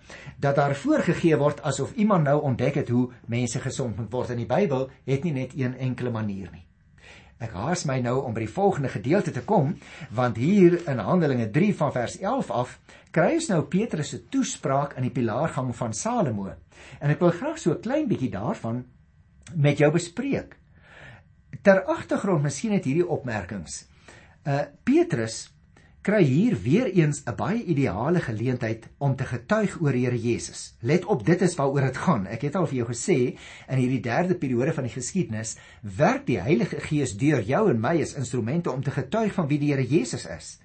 dat 0.43 0.59
daar 0.59 0.75
voorgegee 0.75 1.39
word 1.39 1.63
asof 1.63 1.93
iemand 1.95 2.27
nou 2.27 2.41
ontdek 2.51 2.81
het 2.81 2.91
hoe 2.91 3.11
mense 3.31 3.63
gesond 3.63 3.95
moet 4.01 4.11
word 4.11 4.33
in 4.35 4.43
die 4.43 4.49
Bybel 4.51 4.89
het 5.07 5.23
nie 5.23 5.35
net 5.37 5.55
een 5.55 5.77
enkele 5.79 6.11
manier 6.11 6.51
nie. 6.51 6.65
Ek 7.39 7.53
haas 7.53 7.85
my 7.87 7.99
nou 8.01 8.17
om 8.25 8.35
by 8.35 8.47
die 8.47 8.55
volgende 8.59 8.89
gedeelte 8.91 9.31
te 9.31 9.45
kom 9.45 9.75
want 10.11 10.41
hier 10.41 10.81
in 10.89 10.99
Handelinge 11.05 11.51
3 11.53 11.75
van 11.79 11.95
vers 11.95 12.19
11 12.19 12.51
af 12.51 12.79
kry 13.15 13.35
ons 13.37 13.51
nou 13.53 13.63
Petrus 13.71 14.15
se 14.15 14.23
toespraak 14.33 14.97
in 14.97 15.07
die 15.07 15.15
pilaargang 15.15 15.71
van 15.77 15.95
Salomo. 15.95 16.51
En 16.99 17.13
ek 17.13 17.21
wil 17.21 17.35
graag 17.37 17.59
so 17.61 17.71
'n 17.71 17.83
klein 17.87 18.09
bietjie 18.09 18.33
daarvan 18.33 18.85
met 19.55 19.79
jou 19.79 19.93
bespreek. 19.93 20.57
Ter 21.63 21.83
agtergrond 21.85 22.43
miskien 22.43 22.73
het 22.73 22.85
hierdie 22.85 23.07
opmerkings. 23.07 23.85
Uh 24.47 24.67
Petrus 24.85 25.47
kry 26.07 26.23
hier 26.23 26.55
weer 26.63 26.87
eens 26.95 27.23
'n 27.27 27.35
baie 27.35 27.65
ideale 27.65 28.21
geleentheid 28.21 28.87
om 28.99 29.17
te 29.17 29.25
getuig 29.25 29.81
oor 29.81 29.93
Here 29.93 30.19
Jesus. 30.19 30.77
Let 30.81 31.05
op, 31.05 31.27
dit 31.27 31.43
is 31.43 31.55
waaroor 31.55 31.81
dit 31.81 31.97
gaan. 31.97 32.27
Ek 32.27 32.43
het 32.43 32.55
al 32.55 32.67
vir 32.67 32.77
jou 32.77 32.89
gesê 32.89 33.39
in 33.69 33.79
hierdie 33.79 34.01
derde 34.01 34.35
periode 34.35 34.73
van 34.73 34.85
die 34.85 34.93
geskiedenis 34.93 35.57
werk 35.81 36.27
die 36.27 36.41
Heilige 36.41 36.81
Gees 36.81 37.17
deur 37.17 37.43
jou 37.43 37.71
en 37.71 37.81
my 37.81 38.01
as 38.03 38.15
instrumente 38.15 38.71
om 38.71 38.83
te 38.83 38.91
getuig 38.91 39.33
van 39.33 39.49
wie 39.49 39.59
die 39.59 39.73
Here 39.73 39.87
Jesus 39.87 40.27
is. 40.27 40.61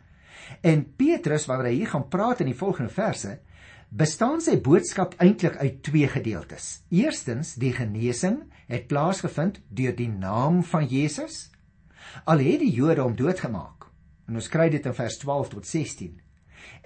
En 0.62 0.86
Petrus, 0.96 1.46
wanneer 1.46 1.72
hy 1.72 1.76
hier 1.76 1.88
gaan 1.88 2.08
praat 2.10 2.40
in 2.40 2.46
die 2.46 2.58
volgende 2.58 2.92
verse, 2.94 3.40
bestaan 3.92 4.40
sy 4.42 4.56
boodskap 4.64 5.18
eintlik 5.20 5.60
uit 5.60 5.84
twee 5.84 6.08
gedeeltes. 6.08 6.82
Eerstens, 6.90 7.56
die 7.60 7.74
genesing 7.76 8.42
het 8.72 8.88
plaasgevind 8.88 9.60
deur 9.70 9.96
die 9.96 10.10
naam 10.10 10.64
van 10.64 10.88
Jesus. 10.88 11.50
Al 12.26 12.40
het 12.40 12.64
die 12.64 12.72
Jode 12.72 13.04
hom 13.04 13.16
doodgemaak, 13.16 13.82
En 14.32 14.40
ons 14.40 14.48
kry 14.48 14.70
dit 14.72 14.86
in 14.88 14.94
vers 14.96 15.18
12 15.20 15.50
tot 15.52 15.68
16. 15.68 16.12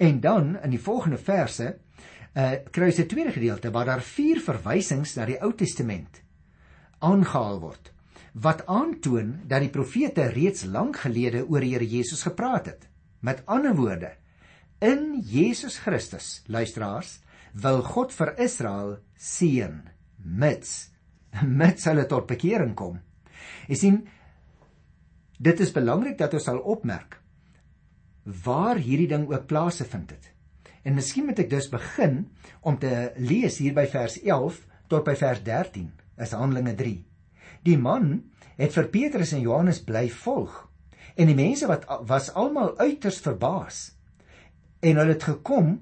En 0.01 0.19
dan 0.19 0.55
in 0.65 0.71
die 0.74 0.81
volgende 0.81 1.19
verse 1.21 1.75
uh 2.35 2.53
kry 2.74 2.89
ons 2.89 3.00
'n 3.00 3.07
tweede 3.07 3.31
gedeelte 3.31 3.71
waar 3.71 3.85
daar 3.85 4.01
vier 4.01 4.41
verwysings 4.41 5.13
na 5.15 5.25
die 5.25 5.38
Ou 5.41 5.53
Testament 5.53 6.21
aangehaal 7.00 7.59
word 7.59 7.91
wat 8.33 8.65
aantoon 8.67 9.29
dat 9.47 9.62
die 9.62 9.69
profete 9.69 10.25
reeds 10.33 10.65
lank 10.65 10.97
gelede 11.05 11.45
oor 11.47 11.62
die 11.62 11.71
Here 11.71 11.88
Jesus 11.88 12.24
gepraat 12.24 12.65
het. 12.65 12.89
Met 13.19 13.45
ander 13.45 13.75
woorde, 13.75 14.12
in 14.82 15.22
Jesus 15.24 15.77
Christus, 15.84 16.41
luisteraars, 16.48 17.20
wil 17.53 17.82
God 17.86 18.12
vir 18.15 18.34
Israel 18.44 18.98
seën 19.15 19.79
mits 20.25 20.91
mits 21.62 21.88
hulle 21.89 22.05
tot 22.10 22.27
bekering 22.29 22.75
kom. 22.77 23.00
Jy 23.70 23.77
sien, 23.79 23.98
dit 25.38 25.62
is 25.62 25.74
belangrik 25.75 26.17
dat 26.20 26.36
ons 26.38 26.48
sal 26.48 26.62
opmerk 26.63 27.20
waar 28.46 28.79
hierdie 28.82 29.10
ding 29.12 29.27
ook 29.29 29.46
plaasgevind 29.50 30.15
het. 30.15 30.32
En 30.86 30.96
miskien 30.98 31.27
moet 31.27 31.39
ek 31.44 31.50
dus 31.51 31.67
begin 31.70 32.24
om 32.65 32.77
te 32.82 33.12
lees 33.22 33.60
hier 33.62 33.75
by 33.77 33.86
vers 33.89 34.17
11 34.22 34.58
tot 34.89 35.05
by 35.05 35.13
vers 35.17 35.44
13, 35.46 35.91
is 36.22 36.34
Handelinge 36.34 36.74
3. 36.77 36.96
Die 37.65 37.77
man 37.77 38.15
het 38.58 38.74
vir 38.74 38.89
Petrus 38.94 39.34
en 39.36 39.44
Johannes 39.46 39.84
bly 39.86 40.08
volg 40.24 40.63
en 41.15 41.29
die 41.29 41.38
mense 41.38 41.67
wat 41.70 41.86
was 42.10 42.32
almal 42.36 42.74
uiters 42.82 43.22
verbaas. 43.24 43.94
En 44.82 44.98
hulle 45.00 45.15
het 45.15 45.24
gekom 45.24 45.75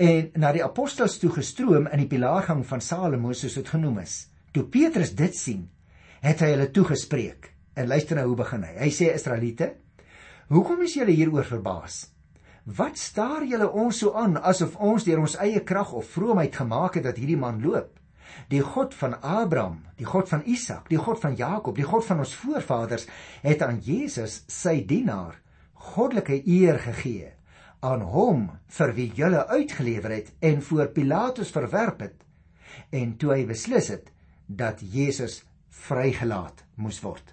en 0.00 0.30
na 0.40 0.52
die 0.56 0.64
apostels 0.64 1.18
toe 1.20 1.30
gestroom 1.34 1.86
in 1.92 2.00
die 2.02 2.08
pilaargang 2.08 2.62
van 2.66 2.80
Salomo 2.80 3.34
soos 3.36 3.58
dit 3.60 3.68
genoem 3.68 4.00
is. 4.02 4.30
Toe 4.52 4.64
Petrus 4.64 5.12
dit 5.14 5.36
sien, 5.36 5.66
het 6.24 6.40
hy 6.42 6.54
hulle 6.54 6.70
toegespreek. 6.72 7.50
En 7.76 7.88
luister 7.88 8.18
nou 8.18 8.30
hoe 8.32 8.40
begin 8.40 8.64
hy. 8.66 8.72
Hy 8.80 8.90
sê 8.94 9.12
Israeliete, 9.14 9.74
Hoekom 10.50 10.80
is 10.82 10.96
julle 10.96 11.14
hieroor 11.14 11.46
verbaas? 11.46 12.08
Wat 12.66 12.98
staar 12.98 13.44
julle 13.46 13.68
ons 13.70 14.00
so 14.02 14.16
aan 14.18 14.34
asof 14.36 14.74
ons 14.82 15.04
deur 15.06 15.22
ons 15.22 15.36
eie 15.40 15.60
krag 15.64 15.92
of 15.96 16.08
vroomheid 16.10 16.56
gemaak 16.58 16.98
het 16.98 17.06
dat 17.06 17.20
hierdie 17.20 17.38
man 17.38 17.60
loop? 17.62 17.92
Die 18.50 18.62
God 18.62 18.94
van 18.98 19.14
Abraham, 19.22 19.78
die 19.98 20.06
God 20.06 20.28
van 20.30 20.42
Isak, 20.46 20.88
die 20.90 20.98
God 20.98 21.20
van 21.22 21.36
Jakob, 21.38 21.76
die 21.78 21.86
God 21.86 22.04
van 22.06 22.22
ons 22.24 22.34
voorvaders 22.42 23.06
het 23.44 23.62
aan 23.62 23.78
Jesus, 23.84 24.40
sy 24.50 24.80
dienaar, 24.86 25.38
goddelike 25.94 26.42
eer 26.46 26.80
gegee 26.82 27.30
aan 27.80 28.02
hom 28.04 28.48
vir 28.76 28.92
wie 28.96 29.10
julle 29.16 29.46
uitgelewer 29.48 30.12
het 30.12 30.32
en 30.44 30.60
voor 30.62 30.90
Pilatus 30.94 31.52
verwerp 31.54 32.02
het 32.04 32.26
en 32.94 33.14
toe 33.16 33.32
hy 33.34 33.44
beslis 33.48 33.88
het 33.92 34.10
dat 34.46 34.82
Jesus 34.82 35.40
vrygelaat 35.86 36.64
moes 36.76 37.00
word. 37.02 37.24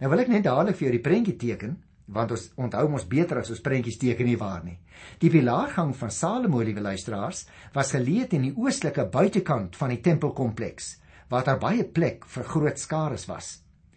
Nou 0.00 0.10
wil 0.12 0.22
ek 0.24 0.30
net 0.32 0.46
dadelik 0.46 0.78
vir 0.78 0.88
jou 0.88 0.94
die 0.96 1.04
prentjie 1.04 1.36
teken 1.40 1.76
want 2.06 2.30
ons 2.30 2.46
onthou 2.62 2.84
mos 2.92 3.06
beter 3.10 3.40
as 3.40 3.50
ons 3.50 3.62
prentjies 3.62 3.98
teken 3.98 4.28
nie 4.28 4.38
waar 4.38 4.62
nie. 4.64 4.76
Die 5.18 5.30
pilaargang 5.30 5.90
van 5.98 6.12
Salomo, 6.14 6.60
liewe 6.62 6.84
luisteraars, 6.84 7.44
was 7.74 7.90
geleë 7.96 8.28
in 8.38 8.46
die 8.46 8.54
oostelike 8.54 9.08
buitekant 9.10 9.74
van 9.76 9.90
die 9.90 9.98
tempelkompleks, 10.04 10.92
waar 11.28 11.42
daar 11.48 11.58
baie 11.58 11.82
plek 11.82 12.22
vir 12.30 12.46
groot 12.46 12.78
skares 12.78 13.26
was. 13.26 13.56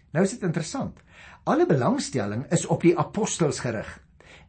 Nou 0.09 0.25
is 0.25 0.33
dit 0.33 0.47
interessant. 0.47 0.97
Alle 1.45 1.67
belangstelling 1.69 2.47
is 2.53 2.65
op 2.65 2.81
die 2.81 2.95
apostels 2.97 3.61
gerig 3.61 3.99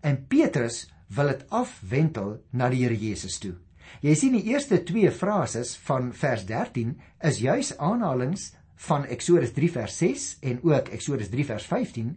en 0.00 0.16
Petrus 0.32 0.86
wil 1.16 1.32
dit 1.32 1.44
afwentel 1.48 2.38
na 2.50 2.68
die 2.70 2.84
Here 2.84 2.96
Jesus 2.96 3.38
toe. 3.42 3.54
Jy 4.00 4.14
sien 4.14 4.36
die 4.36 4.46
eerste 4.52 4.78
twee 4.86 5.10
frases 5.10 5.74
van 5.88 6.12
vers 6.16 6.46
13 6.46 6.94
is 7.26 7.40
juis 7.42 7.72
aanhalinge 7.78 8.38
van 8.86 9.04
Eksodus 9.12 9.52
3 9.56 9.70
vers 9.74 9.96
6 10.00 10.26
en 10.46 10.60
ook 10.64 10.88
Eksodus 10.94 11.28
3 11.32 11.44
vers 11.50 11.66
15 11.68 12.12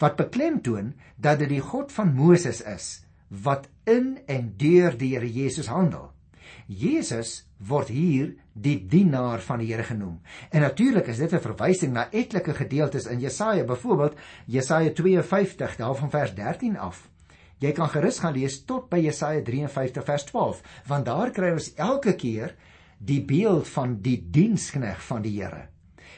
wat 0.00 0.16
beklemtoon 0.18 0.94
dat 1.16 1.38
dit 1.44 1.52
die 1.52 1.62
God 1.62 1.92
van 1.94 2.14
Moses 2.14 2.62
is 2.64 2.88
wat 3.28 3.68
in 3.84 4.16
en 4.26 4.54
deur 4.56 4.96
die 4.96 5.12
Here 5.14 5.28
Jesus 5.28 5.68
handel. 5.68 6.08
Jesus 6.66 7.44
word 7.68 7.88
hier 7.92 8.32
die 8.52 8.78
dienaar 8.88 9.40
van 9.44 9.60
die 9.62 9.68
Here 9.70 9.84
genoem. 9.84 10.18
En 10.50 10.64
natuurlik 10.64 11.06
is 11.12 11.18
dit 11.18 11.32
'n 11.32 11.44
verwysing 11.44 11.92
na 11.92 12.08
etlike 12.10 12.54
gedeeltes 12.54 13.06
in 13.06 13.20
Jesaja, 13.20 13.64
byvoorbeeld 13.64 14.16
Jesaja 14.46 14.90
52 14.92 15.76
daarvan 15.76 16.10
vers 16.10 16.34
13 16.34 16.76
af. 16.78 17.08
Jy 17.58 17.72
kan 17.74 17.90
gerus 17.90 18.20
gaan 18.22 18.36
lees 18.36 18.60
tot 18.64 18.88
by 18.90 19.00
Jesaja 19.02 19.42
53 19.42 20.04
vers 20.06 20.24
12, 20.30 20.62
want 20.86 21.06
daar 21.06 21.32
kry 21.34 21.52
ons 21.56 21.72
elke 21.74 22.14
keer 22.14 22.54
die 22.98 23.20
beeld 23.24 23.68
van 23.68 23.98
die 24.02 24.18
dienskneg 24.30 25.02
van 25.06 25.22
die 25.22 25.34
Here. 25.40 25.68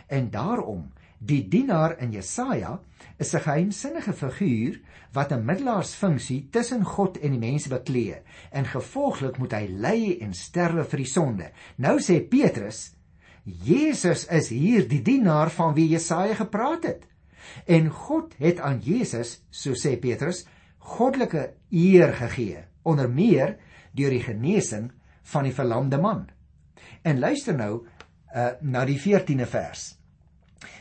En 0.08 0.30
daarom, 0.30 0.90
die 1.18 1.42
dienaar 1.48 1.98
in 2.00 2.12
Jesaja 2.12 2.80
is 3.18 3.34
'n 3.34 3.44
geheimsinnige 3.44 4.12
figuur 4.12 4.80
wat 5.12 5.32
'n 5.32 5.44
middelaarsfunksie 5.44 6.48
tussen 6.50 6.84
God 6.84 7.18
en 7.18 7.30
die 7.30 7.50
mense 7.50 7.68
beklee 7.68 8.22
en 8.50 8.64
gevolglik 8.64 9.38
moet 9.38 9.52
hy 9.52 9.66
ly 9.68 10.18
en 10.20 10.34
sterwe 10.34 10.84
vir 10.84 10.96
die 10.96 11.12
sonde. 11.12 11.50
Nou 11.76 11.98
sê 11.98 12.20
Petrus, 12.28 12.94
Jesus 13.44 14.26
is 14.26 14.48
hier 14.48 14.88
die 14.88 15.02
dienaar 15.02 15.50
van 15.50 15.74
wie 15.74 15.88
Jesaja 15.88 16.34
gepraat 16.34 16.82
het. 16.84 17.06
En 17.66 17.88
God 17.88 18.34
het 18.38 18.60
aan 18.60 18.80
Jesus, 18.80 19.40
so 19.50 19.72
sê 19.72 19.96
Petrus, 20.00 20.46
goddelike 20.80 21.52
eer 21.70 22.12
gegee, 22.18 22.64
onder 22.82 23.10
meer 23.10 23.56
deur 23.92 24.10
die 24.10 24.24
genesing 24.24 24.90
van 25.32 25.46
die 25.46 25.54
verlamde 25.54 25.98
man. 26.00 26.26
En 27.02 27.18
luister 27.18 27.54
nou 27.56 27.84
uh, 28.34 28.48
na 28.60 28.84
die 28.84 28.98
14de 29.00 29.46
vers. 29.46 29.84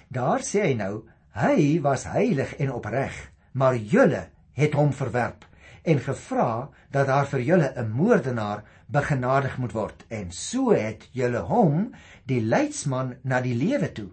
Daar 0.07 0.41
sê 0.45 0.69
hy 0.69 0.73
nou, 0.79 1.03
hy 1.37 1.79
was 1.85 2.07
heilig 2.09 2.55
en 2.57 2.73
opreg, 2.73 3.15
maar 3.53 3.77
julle 3.77 4.29
het 4.57 4.75
hom 4.75 4.91
verwerp 4.95 5.45
en 5.83 5.99
gevra 5.99 6.69
dat 6.91 7.07
daar 7.07 7.27
vir 7.27 7.41
julle 7.41 7.73
'n 7.75 7.91
moordenaar 7.91 8.63
begenadig 8.87 9.57
moet 9.57 9.71
word 9.71 10.05
en 10.07 10.31
so 10.31 10.71
het 10.71 11.07
julle 11.11 11.39
hom 11.39 11.93
die 12.25 12.41
leidsman 12.41 13.15
na 13.23 13.41
die 13.41 13.55
lewe 13.55 13.91
toe 13.91 14.09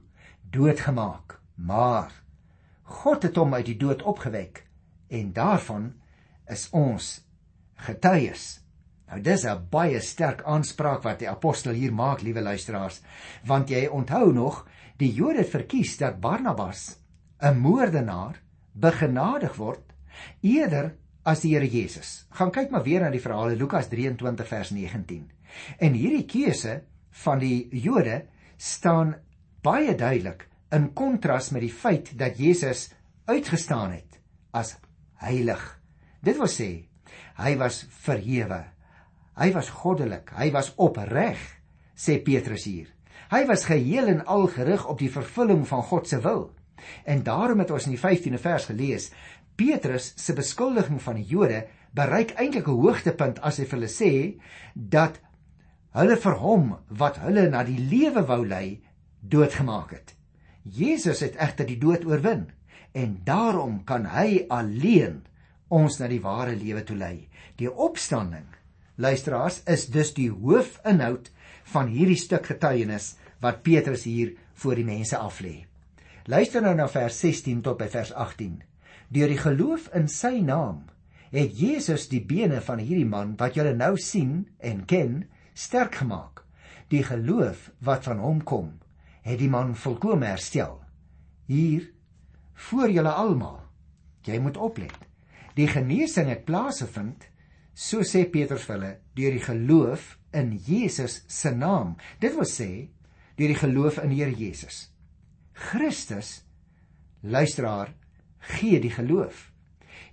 doodgemaak 0.50 1.40
maar 1.54 2.12
God 2.82 3.22
het 3.22 3.36
hom 3.36 3.54
uit 3.54 3.66
die 3.66 3.76
dood 3.76 4.02
opgewek 4.02 4.65
en 5.08 5.32
daarvan 5.32 5.92
is 6.50 6.68
ons 6.70 7.10
getuies 7.88 8.60
nou 9.06 9.20
dis 9.20 9.44
'n 9.44 9.68
baie 9.70 10.00
sterk 10.00 10.42
aanspraak 10.44 11.02
wat 11.02 11.18
die 11.18 11.30
apostel 11.30 11.72
hier 11.72 11.92
maak 11.92 12.22
liewe 12.22 12.40
luisteraars 12.40 13.02
want 13.44 13.68
jy 13.70 13.86
onthou 13.86 14.32
nog 14.32 14.66
die 14.96 15.12
Jode 15.12 15.38
het 15.38 15.50
verkies 15.50 15.96
dat 15.98 16.20
Barnabas 16.20 16.98
'n 17.40 17.58
moordenaar 17.58 18.40
begenadig 18.72 19.56
word 19.56 19.92
eerder 20.40 20.94
as 21.26 21.42
die 21.42 21.54
Here 21.54 21.66
Jesus. 21.66 22.26
Gaan 22.30 22.52
kyk 22.54 22.70
maar 22.70 22.84
weer 22.86 23.02
na 23.02 23.10
die 23.10 23.22
verhale 23.22 23.56
Lukas 23.56 23.88
23 23.88 24.46
vers 24.48 24.70
19. 24.70 25.30
En 25.78 25.92
hierdie 25.92 26.24
keuse 26.24 26.82
van 27.24 27.38
die 27.42 27.68
Jode 27.82 28.22
staan 28.56 29.16
baie 29.62 29.94
duidelik 29.94 30.46
in 30.70 30.92
kontras 30.94 31.50
met 31.50 31.64
die 31.64 31.72
feit 31.72 32.12
dat 32.18 32.38
Jesus 32.38 32.90
uitgestaan 33.26 33.96
het 33.96 34.20
as 34.56 34.76
heilig. 35.22 35.62
Dit 36.20 36.38
wil 36.40 36.50
sê 36.50 36.70
hy 37.36 37.54
was 37.60 37.84
verhewe. 38.04 38.64
Hy 39.36 39.50
was 39.52 39.68
goddelik, 39.68 40.32
hy 40.32 40.48
was 40.54 40.72
opreg, 40.80 41.40
sê 41.92 42.16
Petrus 42.24 42.64
hier. 42.64 42.88
Hy 43.28 43.42
was 43.48 43.66
geheel 43.68 44.08
en 44.08 44.22
al 44.24 44.46
gerig 44.48 44.86
op 44.88 45.00
die 45.02 45.12
vervulling 45.12 45.66
van 45.68 45.82
God 45.82 46.08
se 46.08 46.20
wil. 46.24 46.48
En 47.04 47.22
daarom 47.26 47.60
het 47.60 47.72
ons 47.74 47.88
in 47.88 47.96
die 47.96 48.00
15de 48.00 48.40
vers 48.40 48.68
gelees, 48.70 49.10
Petrus 49.56 50.12
se 50.20 50.34
beskuldiging 50.36 51.00
van 51.02 51.18
die 51.20 51.28
Jode 51.28 51.64
bereik 51.96 52.34
eintlik 52.36 52.68
'n 52.68 52.80
hoogtepunt 52.80 53.40
as 53.40 53.58
hy 53.58 53.64
vir 53.64 53.78
hulle 53.78 53.92
sê 53.92 54.12
dat 54.74 55.20
hulle 55.96 56.16
vir 56.16 56.36
hom 56.40 56.76
wat 56.88 57.16
hulle 57.24 57.48
na 57.48 57.62
die 57.64 57.78
lewe 57.78 58.26
wou 58.28 58.44
lei, 58.44 58.82
doodgemaak 59.20 59.90
het. 59.92 60.14
Jesus 60.64 61.20
het 61.20 61.36
egter 61.36 61.66
die 61.66 61.78
dood 61.78 62.04
oorwin 62.04 62.50
en 62.96 63.18
daarom 63.28 63.82
kan 63.84 64.06
hy 64.08 64.46
alleen 64.48 65.20
ons 65.68 65.98
na 66.00 66.08
die 66.08 66.22
ware 66.24 66.54
lewe 66.56 66.82
toe 66.86 66.96
lei. 66.96 67.26
Die 67.60 67.68
opstanding, 67.68 68.46
luisteraars, 68.96 69.60
is 69.68 69.88
dus 69.92 70.14
die 70.16 70.30
hoofinhoud 70.32 71.28
van 71.72 71.90
hierdie 71.92 72.18
stuk 72.20 72.48
getuienis 72.48 73.14
wat 73.44 73.62
Petrus 73.66 74.06
hier 74.08 74.32
voor 74.62 74.78
die 74.80 74.86
mense 74.88 75.18
aflê. 75.18 75.66
Luister 76.26 76.64
nou 76.64 76.74
na 76.78 76.88
vers 76.90 77.18
16 77.20 77.60
tot 77.66 77.78
by 77.78 77.90
vers 77.92 78.12
18. 78.16 78.62
Deur 79.12 79.30
die 79.30 79.42
geloof 79.42 79.90
in 79.94 80.08
sy 80.10 80.40
naam 80.42 80.86
het 81.34 81.52
Jesus 81.58 82.06
die 82.08 82.22
bene 82.24 82.62
van 82.64 82.80
hierdie 82.80 83.08
man 83.08 83.34
wat 83.38 83.58
julle 83.58 83.74
nou 83.76 83.94
sien 84.00 84.46
en 84.58 84.84
ken, 84.88 85.26
sterk 85.54 86.00
gemaak. 86.00 86.42
Die 86.88 87.02
geloof 87.04 87.68
wat 87.84 88.06
van 88.06 88.22
hom 88.22 88.40
kom, 88.46 88.72
het 89.26 89.40
die 89.42 89.50
man 89.50 89.74
volkome 89.76 90.30
herstel. 90.30 90.78
Hier 91.50 91.90
voor 92.56 92.90
julle 92.90 93.12
almal. 93.12 93.60
Jy 94.26 94.38
moet 94.42 94.56
oplet. 94.56 94.96
Die 95.56 95.68
genesing 95.70 96.28
het 96.28 96.44
plaasgevind, 96.48 97.28
so 97.76 98.04
sê 98.04 98.24
Petrus 98.28 98.64
vir 98.66 98.76
hulle, 98.76 98.92
deur 99.16 99.36
die 99.36 99.44
geloof 99.44 100.16
in 100.36 100.54
Jesus 100.66 101.22
se 101.32 101.52
naam. 101.54 101.94
Dit 102.20 102.36
wil 102.36 102.48
sê 102.48 102.70
deur 103.36 103.52
die 103.52 103.60
geloof 103.60 104.00
in 104.02 104.12
Here 104.16 104.32
Jesus. 104.32 104.86
Christus 105.56 106.42
luisteraar 107.22 107.92
gee 108.56 108.80
die 108.80 108.92
geloof. 108.92 109.50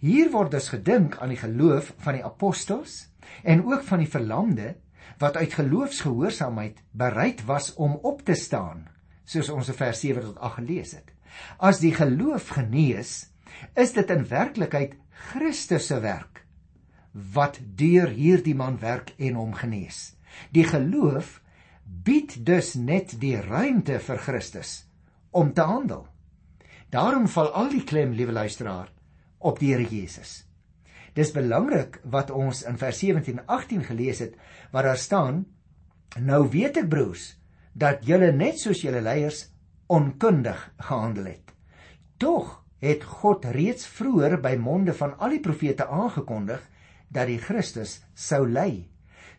Hier 0.03 0.32
word 0.32 0.51
dus 0.51 0.69
gedink 0.73 1.17
aan 1.21 1.32
die 1.32 1.39
geloof 1.39 1.93
van 2.03 2.17
die 2.17 2.25
apostels 2.25 3.06
en 3.43 3.63
ook 3.67 3.84
van 3.88 4.03
die 4.03 4.10
verlamde 4.12 4.73
wat 5.21 5.38
uit 5.38 5.56
geloofsgehoorsaamheid 5.56 6.82
bereid 6.91 7.43
was 7.47 7.73
om 7.75 7.95
op 8.03 8.23
te 8.25 8.36
staan, 8.36 8.88
soos 9.23 9.49
ons 9.49 9.69
in 9.71 9.77
vers 9.77 9.99
7 10.03 10.23
tot 10.23 10.39
8 10.39 10.60
gelees 10.60 10.95
het. 10.97 11.13
As 11.58 11.80
die 11.84 11.93
geloof 11.96 12.54
genees, 12.58 13.30
is 13.76 13.93
dit 13.93 14.10
in 14.10 14.26
werklikheid 14.28 14.98
Christus 15.32 15.88
se 15.88 16.00
werk 16.04 16.41
wat 17.13 17.60
deur 17.78 18.10
hierdie 18.10 18.56
man 18.58 18.80
werk 18.82 19.12
en 19.22 19.36
hom 19.38 19.52
genees. 19.54 20.15
Die 20.50 20.65
geloof 20.65 21.41
bied 21.86 22.39
dus 22.46 22.74
net 22.74 23.13
die 23.22 23.36
ruimte 23.38 24.00
vir 24.02 24.17
Christus 24.17 24.72
om 25.30 25.54
te 25.54 25.62
handel. 25.62 26.08
Daarom 26.89 27.28
val 27.30 27.52
al 27.54 27.69
die 27.69 27.84
klem, 27.86 28.13
liewe 28.17 28.34
luisteraar, 28.34 28.89
op 29.38 29.60
die 29.62 29.74
Here 29.74 29.86
Jesus. 29.86 30.43
Dis 31.13 31.34
belangrik 31.34 32.00
wat 32.10 32.32
ons 32.34 32.63
in 32.65 32.78
vers 32.82 33.00
17 33.02 33.38
en 33.38 33.46
18 33.46 33.86
gelees 33.86 34.22
het 34.26 34.38
waar 34.74 34.89
daar 34.89 34.98
staan: 34.98 35.43
Nou 36.17 36.48
weet 36.50 36.78
ek 36.82 36.89
broers 36.89 37.36
dat 37.74 38.06
julle 38.06 38.32
net 38.34 38.60
soos 38.62 38.82
julle 38.82 39.02
leiers 39.02 39.48
onkundig 39.93 40.60
gehandel 40.89 41.25
het. 41.25 41.53
Tog 42.17 42.63
het 42.84 43.03
God 43.03 43.45
reeds 43.56 43.86
vroeër 43.88 44.39
by 44.43 44.56
monde 44.60 44.93
van 44.97 45.13
al 45.19 45.36
die 45.36 45.43
profete 45.43 45.86
aangekondig 45.88 46.63
dat 47.13 47.29
die 47.29 47.39
Christus 47.39 47.99
sou 48.17 48.43
ly. 48.49 48.88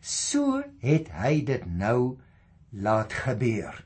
So 0.01 0.61
het 0.81 1.11
hy 1.13 1.41
dit 1.45 1.65
nou 1.67 2.17
laat 2.71 3.13
gebeur. 3.25 3.83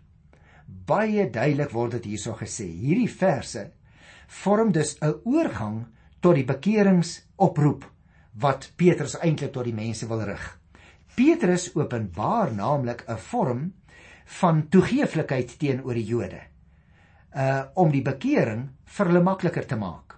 Baie 0.66 1.30
duidelik 1.30 1.74
word 1.74 1.98
dit 1.98 2.12
hierso 2.14 2.36
gesê. 2.38 2.68
Hierdie 2.70 3.10
verse 3.10 3.72
vorm 4.44 4.72
dus 4.72 4.98
'n 5.02 5.16
oorgang 5.26 5.88
tot 6.22 6.36
die 6.36 6.46
bekeringsoproep 6.46 7.86
wat 8.40 8.72
Petrus 8.76 9.18
eintlik 9.18 9.52
tot 9.52 9.66
die 9.66 9.74
mense 9.74 10.08
wil 10.08 10.22
rig. 10.22 10.60
Petrus 11.16 11.72
openbaar 11.76 12.54
naamlik 12.54 13.04
'n 13.08 13.18
vorm 13.18 13.74
van 14.40 14.68
toegeeflikheid 14.70 15.60
teenoor 15.60 15.94
die 15.94 16.06
Jode. 16.06 16.49
Uh 17.30 17.70
om 17.78 17.92
die 17.94 18.02
bekering 18.02 18.70
vir 18.86 19.12
hulle 19.12 19.22
makliker 19.24 19.66
te 19.68 19.78
maak. 19.78 20.16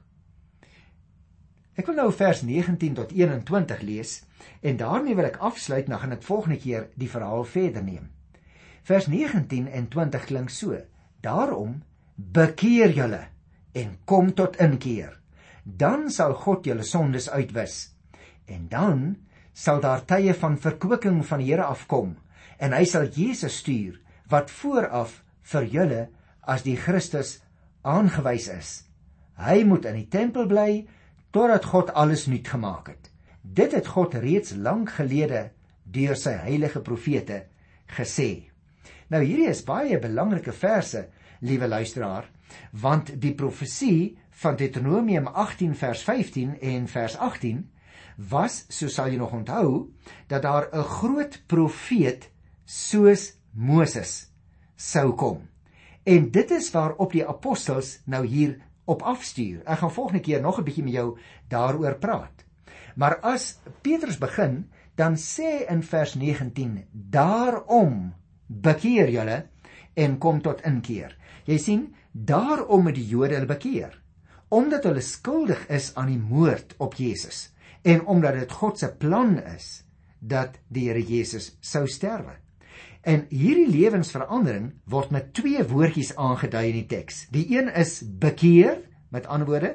Ek 1.75 1.87
wil 1.87 1.97
nou 1.97 2.11
vers 2.15 2.41
19 2.43 2.95
tot 2.95 3.11
21 3.15 3.81
lees 3.87 4.21
en 4.61 4.77
daarmee 4.77 5.15
wil 5.15 5.27
ek 5.27 5.39
afsluit, 5.43 5.87
dan 5.87 5.99
gaan 5.99 6.15
ek 6.15 6.23
volgende 6.23 6.57
keer 6.59 6.89
die 6.95 7.09
verhaal 7.09 7.43
verder 7.47 7.83
neem. 7.83 8.09
Vers 8.83 9.07
19 9.07 9.67
en 9.67 9.87
20 9.89 10.27
klink 10.29 10.49
so: 10.49 10.77
Daarom 11.21 11.81
bekeer 12.15 12.93
julle 12.95 13.25
en 13.73 13.97
kom 14.05 14.33
tot 14.33 14.59
inkeer. 14.61 15.17
Dan 15.63 16.09
sal 16.09 16.33
God 16.33 16.65
julle 16.65 16.83
sondes 16.83 17.29
uitwis. 17.29 17.91
En 18.45 18.67
dan 18.69 19.03
sal 19.53 19.81
daar 19.83 20.05
tye 20.07 20.33
van 20.33 20.57
verkwikking 20.57 21.21
van 21.27 21.41
die 21.41 21.51
Here 21.51 21.67
afkom 21.69 22.15
en 22.61 22.73
hy 22.73 22.85
sal 22.85 23.09
Jesus 23.09 23.59
stuur 23.61 23.97
wat 24.31 24.51
vooraf 24.53 25.21
vir 25.53 25.67
julle 25.75 26.01
as 26.41 26.63
die 26.63 26.77
Christus 26.77 27.39
aangewys 27.81 28.47
is. 28.51 28.71
Hy 29.41 29.63
moet 29.65 29.87
in 29.89 29.97
die 30.01 30.09
tempel 30.09 30.47
bly 30.49 30.85
totdat 31.33 31.65
God 31.71 31.93
alles 31.97 32.27
nuut 32.27 32.47
gemaak 32.47 32.91
het. 32.91 33.09
Dit 33.41 33.73
het 33.73 33.87
God 33.87 34.13
reeds 34.21 34.53
lank 34.53 34.93
gelede 34.99 35.49
deur 35.83 36.15
sy 36.15 36.35
heilige 36.43 36.81
profete 36.85 37.45
gesê. 37.97 38.51
Nou 39.11 39.23
hierdie 39.23 39.49
is 39.51 39.65
baie 39.67 39.97
belangrike 39.99 40.53
verse, 40.55 41.07
liewe 41.41 41.67
luisteraar, 41.67 42.29
want 42.71 43.11
die 43.19 43.33
profesie 43.35 44.17
van 44.43 44.57
Deuteronomium 44.59 45.27
18 45.27 45.75
vers 45.75 46.03
15 46.07 46.57
en 46.61 46.87
vers 46.87 47.17
18 47.17 47.63
was, 48.31 48.65
so 48.69 48.87
sal 48.91 49.09
jy 49.11 49.17
nog 49.19 49.33
onthou, 49.33 49.89
dat 50.27 50.43
daar 50.43 50.69
'n 50.71 50.83
groot 50.83 51.41
profeet 51.47 52.29
soos 52.65 53.33
Moses 53.53 54.31
sou 54.75 55.15
kom. 55.15 55.50
En 56.03 56.31
dit 56.31 56.51
is 56.51 56.71
waarop 56.71 57.11
die 57.11 57.27
apostels 57.27 57.99
nou 58.05 58.25
hier 58.25 58.57
op 58.89 59.01
afstuur. 59.01 59.61
Ek 59.65 59.83
gaan 59.83 59.93
volgende 59.93 60.23
keer 60.25 60.41
nog 60.41 60.59
'n 60.59 60.63
bietjie 60.63 60.83
met 60.83 60.93
jou 60.93 61.17
daaroor 61.47 61.95
praat. 61.95 62.45
Maar 62.95 63.19
as 63.19 63.59
Petrus 63.81 64.17
begin, 64.17 64.69
dan 64.95 65.15
sê 65.15 65.65
in 65.69 65.83
vers 65.83 66.13
19: 66.15 66.85
"Daarom 66.91 68.13
bekeer 68.47 69.09
julle 69.09 69.47
en 69.93 70.17
kom 70.17 70.41
tot 70.41 70.61
inkeer." 70.61 71.17
Jy 71.45 71.57
sien, 71.57 71.95
daarom 72.11 72.85
het 72.85 72.95
die 72.95 73.07
Jode 73.07 73.33
hulle 73.33 73.45
bekeer, 73.45 74.01
omdat 74.49 74.83
hulle 74.83 75.01
skuldig 75.01 75.67
is 75.69 75.95
aan 75.95 76.07
die 76.07 76.19
moord 76.19 76.75
op 76.77 76.93
Jesus 76.93 77.53
en 77.81 78.05
omdat 78.05 78.33
dit 78.33 78.51
God 78.51 78.79
se 78.79 78.91
plan 78.97 79.39
is 79.55 79.83
dat 80.19 80.59
die 80.67 80.89
Here 80.89 81.01
Jesus 81.01 81.57
sou 81.59 81.87
sterwe. 81.87 82.35
En 83.01 83.23
hierdie 83.33 83.69
lewensverandering 83.71 84.67
word 84.85 85.09
met 85.09 85.31
twee 85.33 85.63
woordjies 85.65 86.13
aangedui 86.21 86.67
in 86.69 86.79
die 86.83 86.89
teks. 86.89 87.25
Die 87.33 87.47
een 87.49 87.71
is 87.73 87.99
bekeer, 88.21 88.83
met 89.09 89.25
ander 89.25 89.47
woorde, 89.49 89.71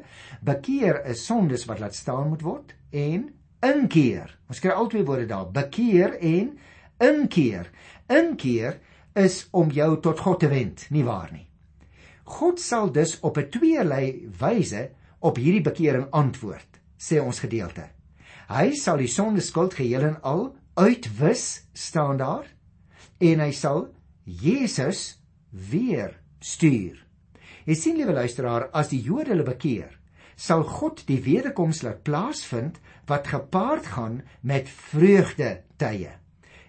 bekeer 0.46 1.02
is 1.10 1.24
sondes 1.26 1.66
wat 1.66 1.82
laat 1.82 1.94
staan 1.94 2.30
moet 2.30 2.44
word 2.46 2.76
en 2.94 3.26
inkeer. 3.66 4.30
Ons 4.48 4.62
kry 4.62 4.70
al 4.70 4.88
twee 4.92 5.04
woorde 5.04 5.26
daar, 5.26 5.50
bekeer 5.50 6.14
en 6.22 6.54
inkeer. 7.02 7.70
Inkeer 8.06 8.78
is 9.18 9.42
om 9.50 9.74
jou 9.74 9.96
tot 10.00 10.22
God 10.22 10.40
te 10.40 10.50
wend, 10.52 10.86
nie 10.94 11.04
waar 11.04 11.32
nie? 11.32 11.48
God 12.26 12.60
sal 12.62 12.90
dus 12.92 13.18
op 13.22 13.38
'n 13.38 13.50
tweelei 13.50 14.28
wyse 14.38 14.90
op 15.20 15.36
hierdie 15.36 15.62
bekering 15.62 16.06
antwoord, 16.10 16.80
sê 16.98 17.20
ons 17.22 17.38
gedeelte. 17.38 17.90
Hy 18.48 18.74
sal 18.74 18.96
die 18.96 19.10
sondeskuld 19.10 19.74
geheel 19.74 20.02
en 20.02 20.22
al 20.22 20.56
uitwis, 20.74 21.66
staan 21.72 22.16
daar 22.16 22.55
en 23.18 23.40
hy 23.40 23.52
sal 23.56 23.88
Jesus 24.24 25.16
weer 25.50 26.16
stuur. 26.42 26.98
Jy 27.66 27.74
sien 27.74 27.96
liewe 27.98 28.14
luisteraar, 28.14 28.68
as 28.74 28.90
die 28.92 29.00
Jode 29.02 29.32
hulle 29.32 29.46
bekeer, 29.46 29.94
sal 30.36 30.62
God 30.68 31.02
die 31.08 31.18
wederkoms 31.24 31.82
laat 31.82 32.04
plaasvind 32.06 32.78
wat 33.08 33.30
gepaard 33.32 33.88
gaan 33.96 34.20
met 34.42 34.68
vreugde 34.68 35.62
tye. 35.80 36.12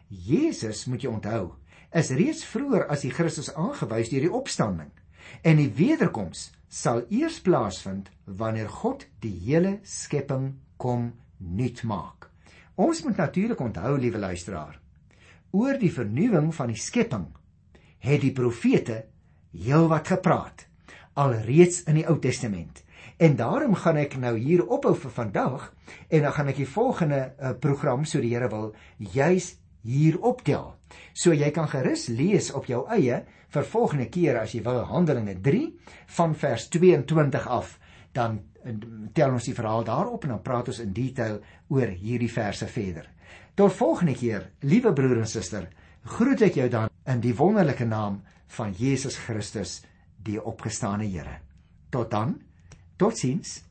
Jesus, 0.07 0.85
moet 0.87 1.03
jy 1.03 1.11
onthou, 1.11 1.41
is 1.91 2.13
reeds 2.15 2.45
vroeër 2.47 2.87
as 2.91 3.03
die 3.03 3.11
Christus 3.11 3.51
aangewys 3.55 4.09
deur 4.11 4.25
die 4.27 4.33
opstanding 4.33 4.93
en 5.43 5.59
die 5.59 5.69
wederkoms 5.75 6.47
sal 6.71 7.03
eers 7.11 7.39
plaasvind 7.43 8.09
wanneer 8.39 8.69
God 8.71 9.05
die 9.23 9.33
hele 9.43 9.77
skepping 9.83 10.53
kom 10.79 11.11
nuut 11.37 11.83
maak. 11.83 12.29
Ons 12.77 13.03
moet 13.03 13.17
natuurlik 13.17 13.59
onthou, 13.63 13.95
liewe 13.97 14.19
luisteraar, 14.21 14.77
oor 15.51 15.77
die 15.79 15.91
vernuwing 15.93 16.51
van 16.55 16.71
die 16.73 16.79
skepping 16.79 17.27
het 18.03 18.21
die 18.21 18.33
profete 18.35 19.03
heelwat 19.51 20.11
gepraat 20.13 20.67
alreeds 21.17 21.81
in 21.89 21.97
die 21.97 22.05
Ou 22.05 22.19
Testament. 22.21 22.83
En 23.17 23.35
daarom 23.35 23.73
gaan 23.75 23.97
ek 23.97 24.17
nou 24.21 24.35
hier 24.37 24.61
ophou 24.67 24.93
vir 24.95 25.13
vandag 25.15 25.71
en 26.13 26.27
dan 26.27 26.33
gaan 26.35 26.51
ek 26.51 26.59
die 26.61 26.69
volgende 26.69 27.21
uh, 27.23 27.53
program 27.57 28.05
so 28.05 28.21
die 28.21 28.35
Here 28.35 28.49
wil 28.51 28.75
juis 28.97 29.55
hier 29.87 30.19
optel. 30.21 30.75
So 31.13 31.33
jy 31.33 31.49
kan 31.55 31.69
gerus 31.71 32.07
lees 32.13 32.51
op 32.53 32.67
jou 32.69 32.83
eie 32.93 33.23
vir 33.53 33.69
volgende 33.71 34.09
keer 34.13 34.41
as 34.41 34.53
jy 34.53 34.61
wil 34.65 34.83
Handelinge 34.89 35.37
3 35.41 35.63
van 36.19 36.35
vers 36.35 36.67
22 36.73 37.47
af, 37.47 37.77
dan 38.13 38.41
eh, 38.63 38.75
tel 39.15 39.33
ons 39.37 39.47
die 39.47 39.55
verhaal 39.55 39.85
daarop 39.87 40.25
en 40.27 40.35
dan 40.35 40.43
praat 40.43 40.73
ons 40.73 40.81
in 40.83 40.93
detail 40.93 41.39
oor 41.71 41.87
hierdie 41.87 42.31
verse 42.31 42.67
verder. 42.67 43.07
Tot 43.57 43.73
volgende 43.73 44.13
keer, 44.13 44.51
liewe 44.61 44.91
broer 44.93 45.17
en 45.17 45.27
suster, 45.27 45.63
groet 46.05 46.43
ek 46.45 46.59
jou 46.59 46.67
dan 46.69 46.91
in 47.09 47.23
die 47.23 47.33
wonderlike 47.33 47.87
naam 47.89 48.19
van 48.53 48.75
Jesus 48.77 49.17
Christus, 49.17 49.79
die 50.21 50.37
opgestane 50.37 51.07
Here. 51.09 51.39
Tot 51.89 52.11
dan. 52.13 52.35
Totsiens. 53.01 53.63